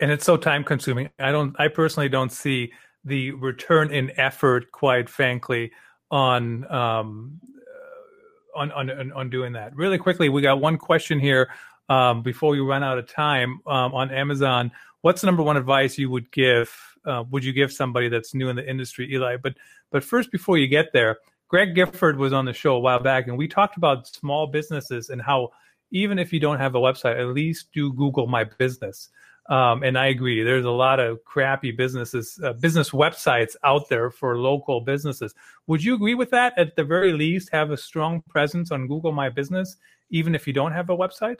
And 0.00 0.10
it's 0.10 0.24
so 0.24 0.38
time 0.38 0.64
consuming. 0.64 1.08
I 1.20 1.30
don't 1.30 1.54
I 1.56 1.68
personally 1.68 2.08
don't 2.08 2.32
see 2.32 2.72
the 3.04 3.30
return 3.30 3.92
in 3.92 4.10
effort, 4.18 4.72
quite 4.72 5.08
frankly, 5.08 5.70
on 6.10 6.68
um, 6.68 7.40
on, 8.54 8.70
on, 8.72 9.12
on 9.12 9.30
doing 9.30 9.52
that. 9.54 9.74
Really 9.76 9.98
quickly, 9.98 10.28
we 10.28 10.42
got 10.42 10.60
one 10.60 10.76
question 10.76 11.18
here 11.20 11.50
um, 11.88 12.22
before 12.22 12.50
we 12.50 12.60
run 12.60 12.82
out 12.82 12.98
of 12.98 13.06
time 13.06 13.60
um, 13.66 13.94
on 13.94 14.10
Amazon. 14.10 14.70
What's 15.02 15.22
the 15.22 15.26
number 15.26 15.42
one 15.42 15.56
advice 15.56 15.98
you 15.98 16.10
would 16.10 16.30
give? 16.30 16.72
Uh, 17.04 17.24
would 17.30 17.44
you 17.44 17.52
give 17.52 17.72
somebody 17.72 18.08
that's 18.08 18.34
new 18.34 18.48
in 18.48 18.56
the 18.56 18.68
industry, 18.68 19.12
Eli? 19.12 19.36
But 19.36 19.54
but 19.90 20.04
first, 20.04 20.30
before 20.30 20.58
you 20.58 20.68
get 20.68 20.92
there, 20.92 21.18
Greg 21.48 21.74
Gifford 21.74 22.18
was 22.18 22.32
on 22.32 22.44
the 22.44 22.52
show 22.52 22.76
a 22.76 22.80
while 22.80 23.00
back, 23.00 23.26
and 23.26 23.36
we 23.36 23.48
talked 23.48 23.76
about 23.76 24.06
small 24.06 24.46
businesses 24.46 25.08
and 25.08 25.20
how 25.20 25.50
even 25.90 26.18
if 26.18 26.32
you 26.32 26.38
don't 26.38 26.58
have 26.58 26.74
a 26.74 26.78
website, 26.78 27.18
at 27.18 27.28
least 27.28 27.72
do 27.72 27.92
Google 27.92 28.26
My 28.26 28.44
Business. 28.44 29.08
Um, 29.48 29.82
and 29.82 29.98
I 29.98 30.06
agree. 30.06 30.42
There's 30.42 30.64
a 30.64 30.70
lot 30.70 31.00
of 31.00 31.24
crappy 31.24 31.72
businesses, 31.72 32.38
uh, 32.44 32.52
business 32.52 32.90
websites 32.90 33.56
out 33.64 33.88
there 33.88 34.10
for 34.10 34.38
local 34.38 34.80
businesses. 34.80 35.34
Would 35.66 35.82
you 35.82 35.94
agree 35.94 36.14
with 36.14 36.30
that? 36.30 36.56
At 36.56 36.76
the 36.76 36.84
very 36.84 37.12
least, 37.12 37.50
have 37.52 37.70
a 37.70 37.76
strong 37.76 38.22
presence 38.28 38.70
on 38.70 38.86
Google 38.86 39.12
My 39.12 39.28
Business, 39.28 39.76
even 40.10 40.34
if 40.34 40.46
you 40.46 40.52
don't 40.52 40.72
have 40.72 40.90
a 40.90 40.96
website. 40.96 41.38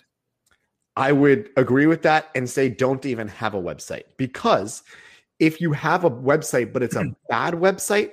I 0.97 1.13
would 1.13 1.51
agree 1.57 1.87
with 1.87 2.03
that 2.03 2.31
and 2.35 2.49
say 2.49 2.69
don't 2.69 3.07
even 3.07 3.29
have 3.29 3.55
a 3.55 3.63
website 3.63 4.05
because 4.17 4.83
if 5.39 5.61
you 5.61 5.73
have 5.73 6.05
a 6.05 6.11
website 6.11 6.73
but 6.73 6.83
it's 6.83 6.97
a 6.97 7.05
bad 7.29 7.55
website, 7.55 8.11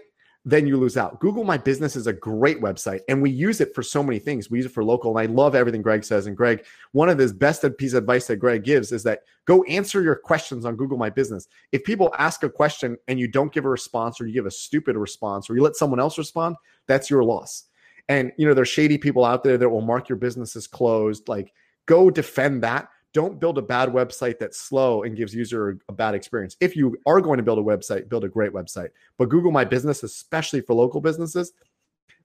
then 0.47 0.65
you 0.65 0.77
lose 0.77 0.95
out. 0.95 1.19
Google 1.19 1.43
My 1.43 1.57
Business 1.57 1.97
is 1.97 2.07
a 2.07 2.13
great 2.13 2.61
website 2.61 3.01
and 3.09 3.21
we 3.21 3.29
use 3.29 3.59
it 3.59 3.75
for 3.75 3.83
so 3.83 4.01
many 4.01 4.17
things. 4.17 4.49
We 4.49 4.59
use 4.59 4.65
it 4.65 4.71
for 4.71 4.81
local 4.81 5.17
and 5.17 5.29
I 5.29 5.29
love 5.29 5.55
everything 5.55 5.81
Greg 5.81 6.05
says. 6.05 6.25
And 6.25 6.37
Greg, 6.37 6.65
one 6.93 7.09
of 7.09 7.17
his 7.17 7.33
best 7.33 7.65
piece 7.77 7.91
of 7.91 7.97
advice 7.97 8.27
that 8.27 8.37
Greg 8.37 8.63
gives 8.63 8.93
is 8.93 9.03
that 9.03 9.23
go 9.43 9.63
answer 9.63 10.01
your 10.01 10.15
questions 10.15 10.63
on 10.63 10.77
Google 10.77 10.97
My 10.97 11.09
Business. 11.09 11.49
If 11.73 11.83
people 11.83 12.15
ask 12.17 12.43
a 12.43 12.49
question 12.49 12.95
and 13.09 13.19
you 13.19 13.27
don't 13.27 13.51
give 13.51 13.65
a 13.65 13.69
response 13.69 14.21
or 14.21 14.25
you 14.25 14.33
give 14.33 14.45
a 14.45 14.51
stupid 14.51 14.95
response 14.95 15.49
or 15.49 15.55
you 15.55 15.61
let 15.61 15.75
someone 15.75 15.99
else 15.99 16.17
respond, 16.17 16.55
that's 16.87 17.09
your 17.09 17.25
loss. 17.25 17.65
And 18.07 18.31
you 18.37 18.47
know, 18.47 18.53
there's 18.53 18.69
shady 18.69 18.97
people 18.97 19.25
out 19.25 19.43
there 19.43 19.57
that 19.57 19.69
will 19.69 19.81
mark 19.81 20.07
your 20.07 20.17
business 20.17 20.55
as 20.55 20.65
closed. 20.65 21.27
Like 21.27 21.51
go 21.87 22.09
defend 22.09 22.63
that 22.63 22.87
don't 23.13 23.39
build 23.39 23.57
a 23.57 23.61
bad 23.61 23.89
website 23.89 24.39
that's 24.39 24.59
slow 24.59 25.03
and 25.03 25.15
gives 25.15 25.33
user 25.33 25.79
a 25.89 25.93
bad 25.93 26.13
experience. 26.13 26.55
If 26.59 26.75
you 26.75 26.97
are 27.05 27.21
going 27.21 27.37
to 27.37 27.43
build 27.43 27.59
a 27.59 27.63
website, 27.63 28.09
build 28.09 28.23
a 28.23 28.29
great 28.29 28.51
website. 28.51 28.89
But 29.17 29.29
Google 29.29 29.51
My 29.51 29.65
Business, 29.65 30.03
especially 30.03 30.61
for 30.61 30.73
local 30.73 31.01
businesses, 31.01 31.53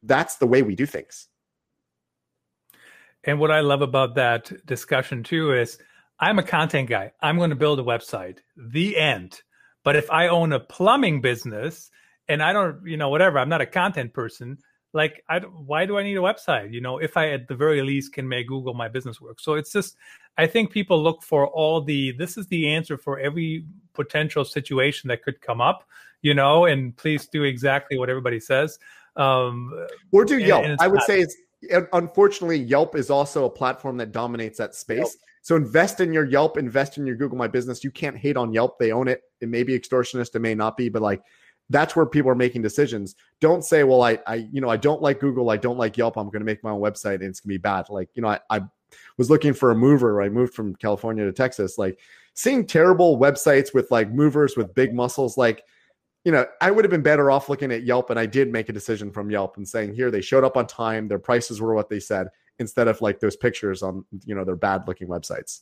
that's 0.02 0.36
the 0.36 0.46
way 0.46 0.62
we 0.62 0.74
do 0.74 0.86
things. 0.86 1.28
And 3.24 3.38
what 3.38 3.50
I 3.50 3.60
love 3.60 3.82
about 3.82 4.16
that 4.16 4.52
discussion 4.66 5.22
too 5.22 5.52
is 5.52 5.78
I'm 6.18 6.38
a 6.38 6.42
content 6.42 6.88
guy. 6.88 7.12
I'm 7.20 7.36
going 7.36 7.50
to 7.50 7.56
build 7.56 7.80
a 7.80 7.84
website. 7.84 8.38
The 8.56 8.96
end. 8.96 9.40
But 9.84 9.96
if 9.96 10.10
I 10.10 10.28
own 10.28 10.52
a 10.52 10.60
plumbing 10.60 11.20
business 11.20 11.90
and 12.28 12.42
I 12.42 12.52
don't, 12.52 12.84
you 12.86 12.96
know, 12.96 13.08
whatever, 13.08 13.38
I'm 13.38 13.48
not 13.48 13.60
a 13.60 13.66
content 13.66 14.12
person, 14.12 14.58
like 14.92 15.24
I, 15.28 15.38
why 15.40 15.86
do 15.86 15.98
i 15.98 16.02
need 16.02 16.16
a 16.16 16.20
website? 16.20 16.72
You 16.72 16.80
know 16.80 16.98
if 16.98 17.16
i 17.16 17.30
at 17.30 17.48
the 17.48 17.54
very 17.54 17.82
least 17.82 18.12
can 18.12 18.28
make 18.28 18.48
google 18.48 18.74
my 18.74 18.88
business 18.88 19.20
work. 19.20 19.40
So 19.40 19.54
it's 19.54 19.72
just 19.72 19.96
i 20.38 20.46
think 20.46 20.70
people 20.70 21.02
look 21.02 21.22
for 21.22 21.46
all 21.48 21.82
the 21.82 22.12
this 22.12 22.36
is 22.36 22.46
the 22.48 22.68
answer 22.68 22.96
for 22.98 23.18
every 23.18 23.64
potential 23.92 24.44
situation 24.44 25.08
that 25.08 25.22
could 25.22 25.40
come 25.40 25.60
up 25.60 25.84
you 26.22 26.34
know 26.34 26.64
and 26.66 26.96
please 26.96 27.26
do 27.26 27.44
exactly 27.44 27.98
what 27.98 28.08
everybody 28.08 28.40
says. 28.40 28.78
Um 29.16 29.86
or 30.10 30.24
do 30.24 30.38
yelp. 30.38 30.62
and, 30.62 30.72
and 30.72 30.80
i 30.80 30.88
would 30.88 30.96
not, 30.96 31.06
say 31.06 31.20
it's 31.20 31.36
unfortunately 31.92 32.58
yelp 32.58 32.96
is 32.96 33.10
also 33.10 33.44
a 33.44 33.50
platform 33.50 33.96
that 33.98 34.12
dominates 34.12 34.58
that 34.58 34.74
space. 34.74 34.98
Yelp. 34.98 35.12
so 35.42 35.56
invest 35.56 36.00
in 36.00 36.12
your 36.12 36.24
yelp 36.24 36.58
invest 36.58 36.98
in 36.98 37.06
your 37.06 37.16
google 37.16 37.38
my 37.38 37.48
business. 37.48 37.84
You 37.84 37.90
can't 37.90 38.16
hate 38.16 38.36
on 38.36 38.52
yelp. 38.52 38.78
They 38.78 38.92
own 38.92 39.08
it. 39.08 39.22
It 39.40 39.48
may 39.48 39.62
be 39.62 39.78
extortionist. 39.78 40.34
It 40.34 40.40
may 40.40 40.54
not 40.54 40.76
be 40.76 40.88
but 40.88 41.02
like 41.02 41.22
that's 41.72 41.96
where 41.96 42.06
people 42.06 42.30
are 42.30 42.36
making 42.36 42.62
decisions. 42.62 43.16
Don't 43.40 43.64
say, 43.64 43.82
well, 43.84 44.02
I, 44.02 44.18
I, 44.26 44.46
you 44.52 44.60
know, 44.60 44.68
I 44.68 44.76
don't 44.76 45.02
like 45.02 45.20
Google. 45.20 45.50
I 45.50 45.56
don't 45.56 45.78
like 45.78 45.96
Yelp. 45.96 46.16
I'm 46.16 46.26
going 46.26 46.40
to 46.40 46.46
make 46.46 46.62
my 46.62 46.70
own 46.70 46.80
website 46.80 47.16
and 47.16 47.24
it's 47.24 47.40
going 47.40 47.54
to 47.54 47.58
be 47.58 47.58
bad. 47.58 47.88
Like, 47.88 48.10
you 48.14 48.22
know, 48.22 48.28
I, 48.28 48.40
I 48.50 48.62
was 49.16 49.30
looking 49.30 49.54
for 49.54 49.70
a 49.70 49.74
mover. 49.74 50.22
I 50.22 50.28
moved 50.28 50.54
from 50.54 50.76
California 50.76 51.24
to 51.24 51.32
Texas, 51.32 51.78
like 51.78 51.98
seeing 52.34 52.66
terrible 52.66 53.18
websites 53.18 53.74
with 53.74 53.90
like 53.90 54.10
movers 54.10 54.56
with 54.56 54.74
big 54.74 54.94
muscles. 54.94 55.36
Like, 55.36 55.64
you 56.24 56.32
know, 56.32 56.46
I 56.60 56.70
would 56.70 56.84
have 56.84 56.90
been 56.90 57.02
better 57.02 57.30
off 57.30 57.48
looking 57.48 57.72
at 57.72 57.84
Yelp. 57.84 58.10
And 58.10 58.18
I 58.18 58.26
did 58.26 58.52
make 58.52 58.68
a 58.68 58.72
decision 58.72 59.10
from 59.10 59.30
Yelp 59.30 59.56
and 59.56 59.66
saying, 59.66 59.94
here, 59.94 60.10
they 60.10 60.20
showed 60.20 60.44
up 60.44 60.56
on 60.56 60.66
time. 60.66 61.08
Their 61.08 61.18
prices 61.18 61.60
were 61.60 61.74
what 61.74 61.88
they 61.88 62.00
said 62.00 62.28
instead 62.58 62.86
of 62.86 63.00
like 63.00 63.18
those 63.18 63.36
pictures 63.36 63.82
on, 63.82 64.04
you 64.24 64.34
know, 64.34 64.44
their 64.44 64.56
bad 64.56 64.86
looking 64.86 65.08
websites. 65.08 65.60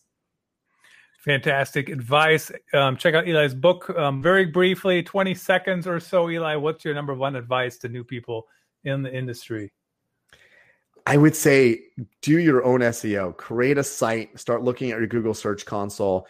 Fantastic 1.21 1.91
advice. 1.91 2.51
Um, 2.73 2.97
check 2.97 3.15
out 3.15 3.29
Eli's 3.29 3.55
book. 3.55 3.91
Um, 3.91 4.23
very 4.23 4.47
briefly, 4.47 5.03
20 5.03 5.35
seconds 5.35 5.87
or 5.87 6.01
so, 6.01 6.31
Eli, 6.31 6.57
what's 6.57 6.83
your 6.83 6.95
number 6.95 7.15
one 7.15 7.37
advice 7.37 7.77
to 7.79 7.91
new 7.91 8.03
people 8.03 8.47
in 8.85 9.03
the 9.03 9.15
industry? 9.15 9.71
I 11.07 11.19
would 11.19 11.37
say 11.37 11.83
do 12.23 12.39
your 12.39 12.65
own 12.65 12.81
SEO, 12.81 13.37
create 13.37 13.77
a 13.77 13.85
site, 13.85 14.39
start 14.39 14.63
looking 14.63 14.93
at 14.93 14.99
your 14.99 15.07
Google 15.07 15.35
Search 15.35 15.67
Console. 15.67 16.27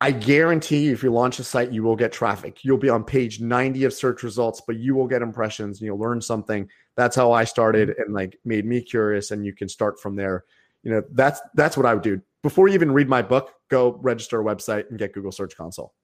I 0.00 0.10
guarantee 0.10 0.88
if 0.88 1.04
you 1.04 1.12
launch 1.12 1.38
a 1.38 1.44
site, 1.44 1.70
you 1.70 1.84
will 1.84 1.94
get 1.94 2.10
traffic. 2.10 2.64
You'll 2.64 2.78
be 2.78 2.88
on 2.88 3.04
page 3.04 3.40
90 3.40 3.84
of 3.84 3.92
search 3.92 4.24
results, 4.24 4.60
but 4.66 4.76
you 4.76 4.96
will 4.96 5.06
get 5.06 5.22
impressions 5.22 5.78
and 5.78 5.86
you'll 5.86 6.00
learn 6.00 6.20
something. 6.20 6.68
That's 6.96 7.14
how 7.14 7.30
I 7.30 7.44
started 7.44 7.90
and 7.90 8.12
like 8.12 8.36
made 8.44 8.64
me 8.64 8.80
curious 8.80 9.30
and 9.30 9.46
you 9.46 9.54
can 9.54 9.68
start 9.68 10.00
from 10.00 10.16
there. 10.16 10.44
You 10.82 10.90
know, 10.90 11.02
that's 11.12 11.40
that's 11.54 11.76
what 11.76 11.86
I 11.86 11.94
would 11.94 12.02
do 12.02 12.20
before 12.42 12.68
you 12.68 12.74
even 12.74 12.90
read 12.90 13.08
my 13.08 13.22
book, 13.22 13.52
go 13.70 13.98
register 14.02 14.40
a 14.40 14.44
website 14.44 14.90
and 14.90 14.98
get 14.98 15.12
Google 15.12 15.32
Search 15.32 15.56
Console. 15.56 15.94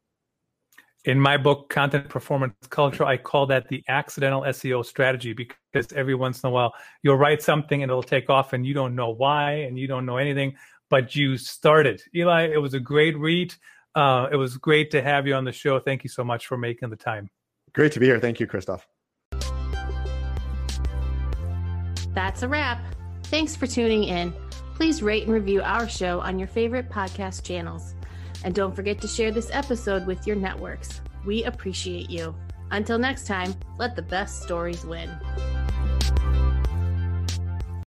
In 1.04 1.18
my 1.18 1.36
book, 1.36 1.68
Content 1.68 2.08
Performance 2.08 2.54
Culture, 2.70 3.04
I 3.04 3.16
call 3.16 3.46
that 3.46 3.68
the 3.68 3.82
accidental 3.88 4.42
SEO 4.42 4.84
strategy 4.84 5.32
because 5.32 5.92
every 5.94 6.14
once 6.14 6.42
in 6.42 6.48
a 6.48 6.50
while 6.50 6.74
you'll 7.02 7.16
write 7.16 7.40
something 7.40 7.82
and 7.82 7.90
it'll 7.90 8.02
take 8.02 8.28
off 8.30 8.52
and 8.52 8.66
you 8.66 8.74
don't 8.74 8.94
know 8.94 9.10
why 9.10 9.52
and 9.52 9.78
you 9.78 9.86
don't 9.86 10.04
know 10.04 10.16
anything, 10.16 10.56
but 10.90 11.14
you 11.14 11.36
started. 11.36 12.02
Eli, 12.14 12.48
it 12.52 12.60
was 12.60 12.74
a 12.74 12.80
great 12.80 13.16
read. 13.16 13.54
Uh, 13.94 14.28
it 14.30 14.36
was 14.36 14.56
great 14.56 14.90
to 14.90 15.02
have 15.02 15.26
you 15.26 15.34
on 15.34 15.44
the 15.44 15.52
show. 15.52 15.78
Thank 15.80 16.04
you 16.04 16.10
so 16.10 16.24
much 16.24 16.46
for 16.46 16.58
making 16.58 16.90
the 16.90 16.96
time. 16.96 17.30
Great 17.74 17.92
to 17.92 18.00
be 18.00 18.06
here. 18.06 18.18
Thank 18.18 18.40
you, 18.40 18.46
Christoph. 18.46 18.86
That's 22.12 22.42
a 22.42 22.48
wrap. 22.48 22.82
Thanks 23.24 23.54
for 23.54 23.66
tuning 23.66 24.04
in 24.04 24.34
please 24.78 25.02
rate 25.02 25.24
and 25.24 25.32
review 25.32 25.60
our 25.60 25.88
show 25.88 26.20
on 26.20 26.38
your 26.38 26.46
favorite 26.46 26.88
podcast 26.88 27.42
channels. 27.42 27.96
And 28.44 28.54
don't 28.54 28.76
forget 28.76 29.00
to 29.00 29.08
share 29.08 29.32
this 29.32 29.50
episode 29.52 30.06
with 30.06 30.24
your 30.24 30.36
networks. 30.36 31.00
We 31.26 31.42
appreciate 31.42 32.08
you. 32.08 32.32
Until 32.70 32.96
next 32.96 33.26
time, 33.26 33.56
let 33.76 33.96
the 33.96 34.02
best 34.02 34.40
stories 34.44 34.84
win. 34.84 35.10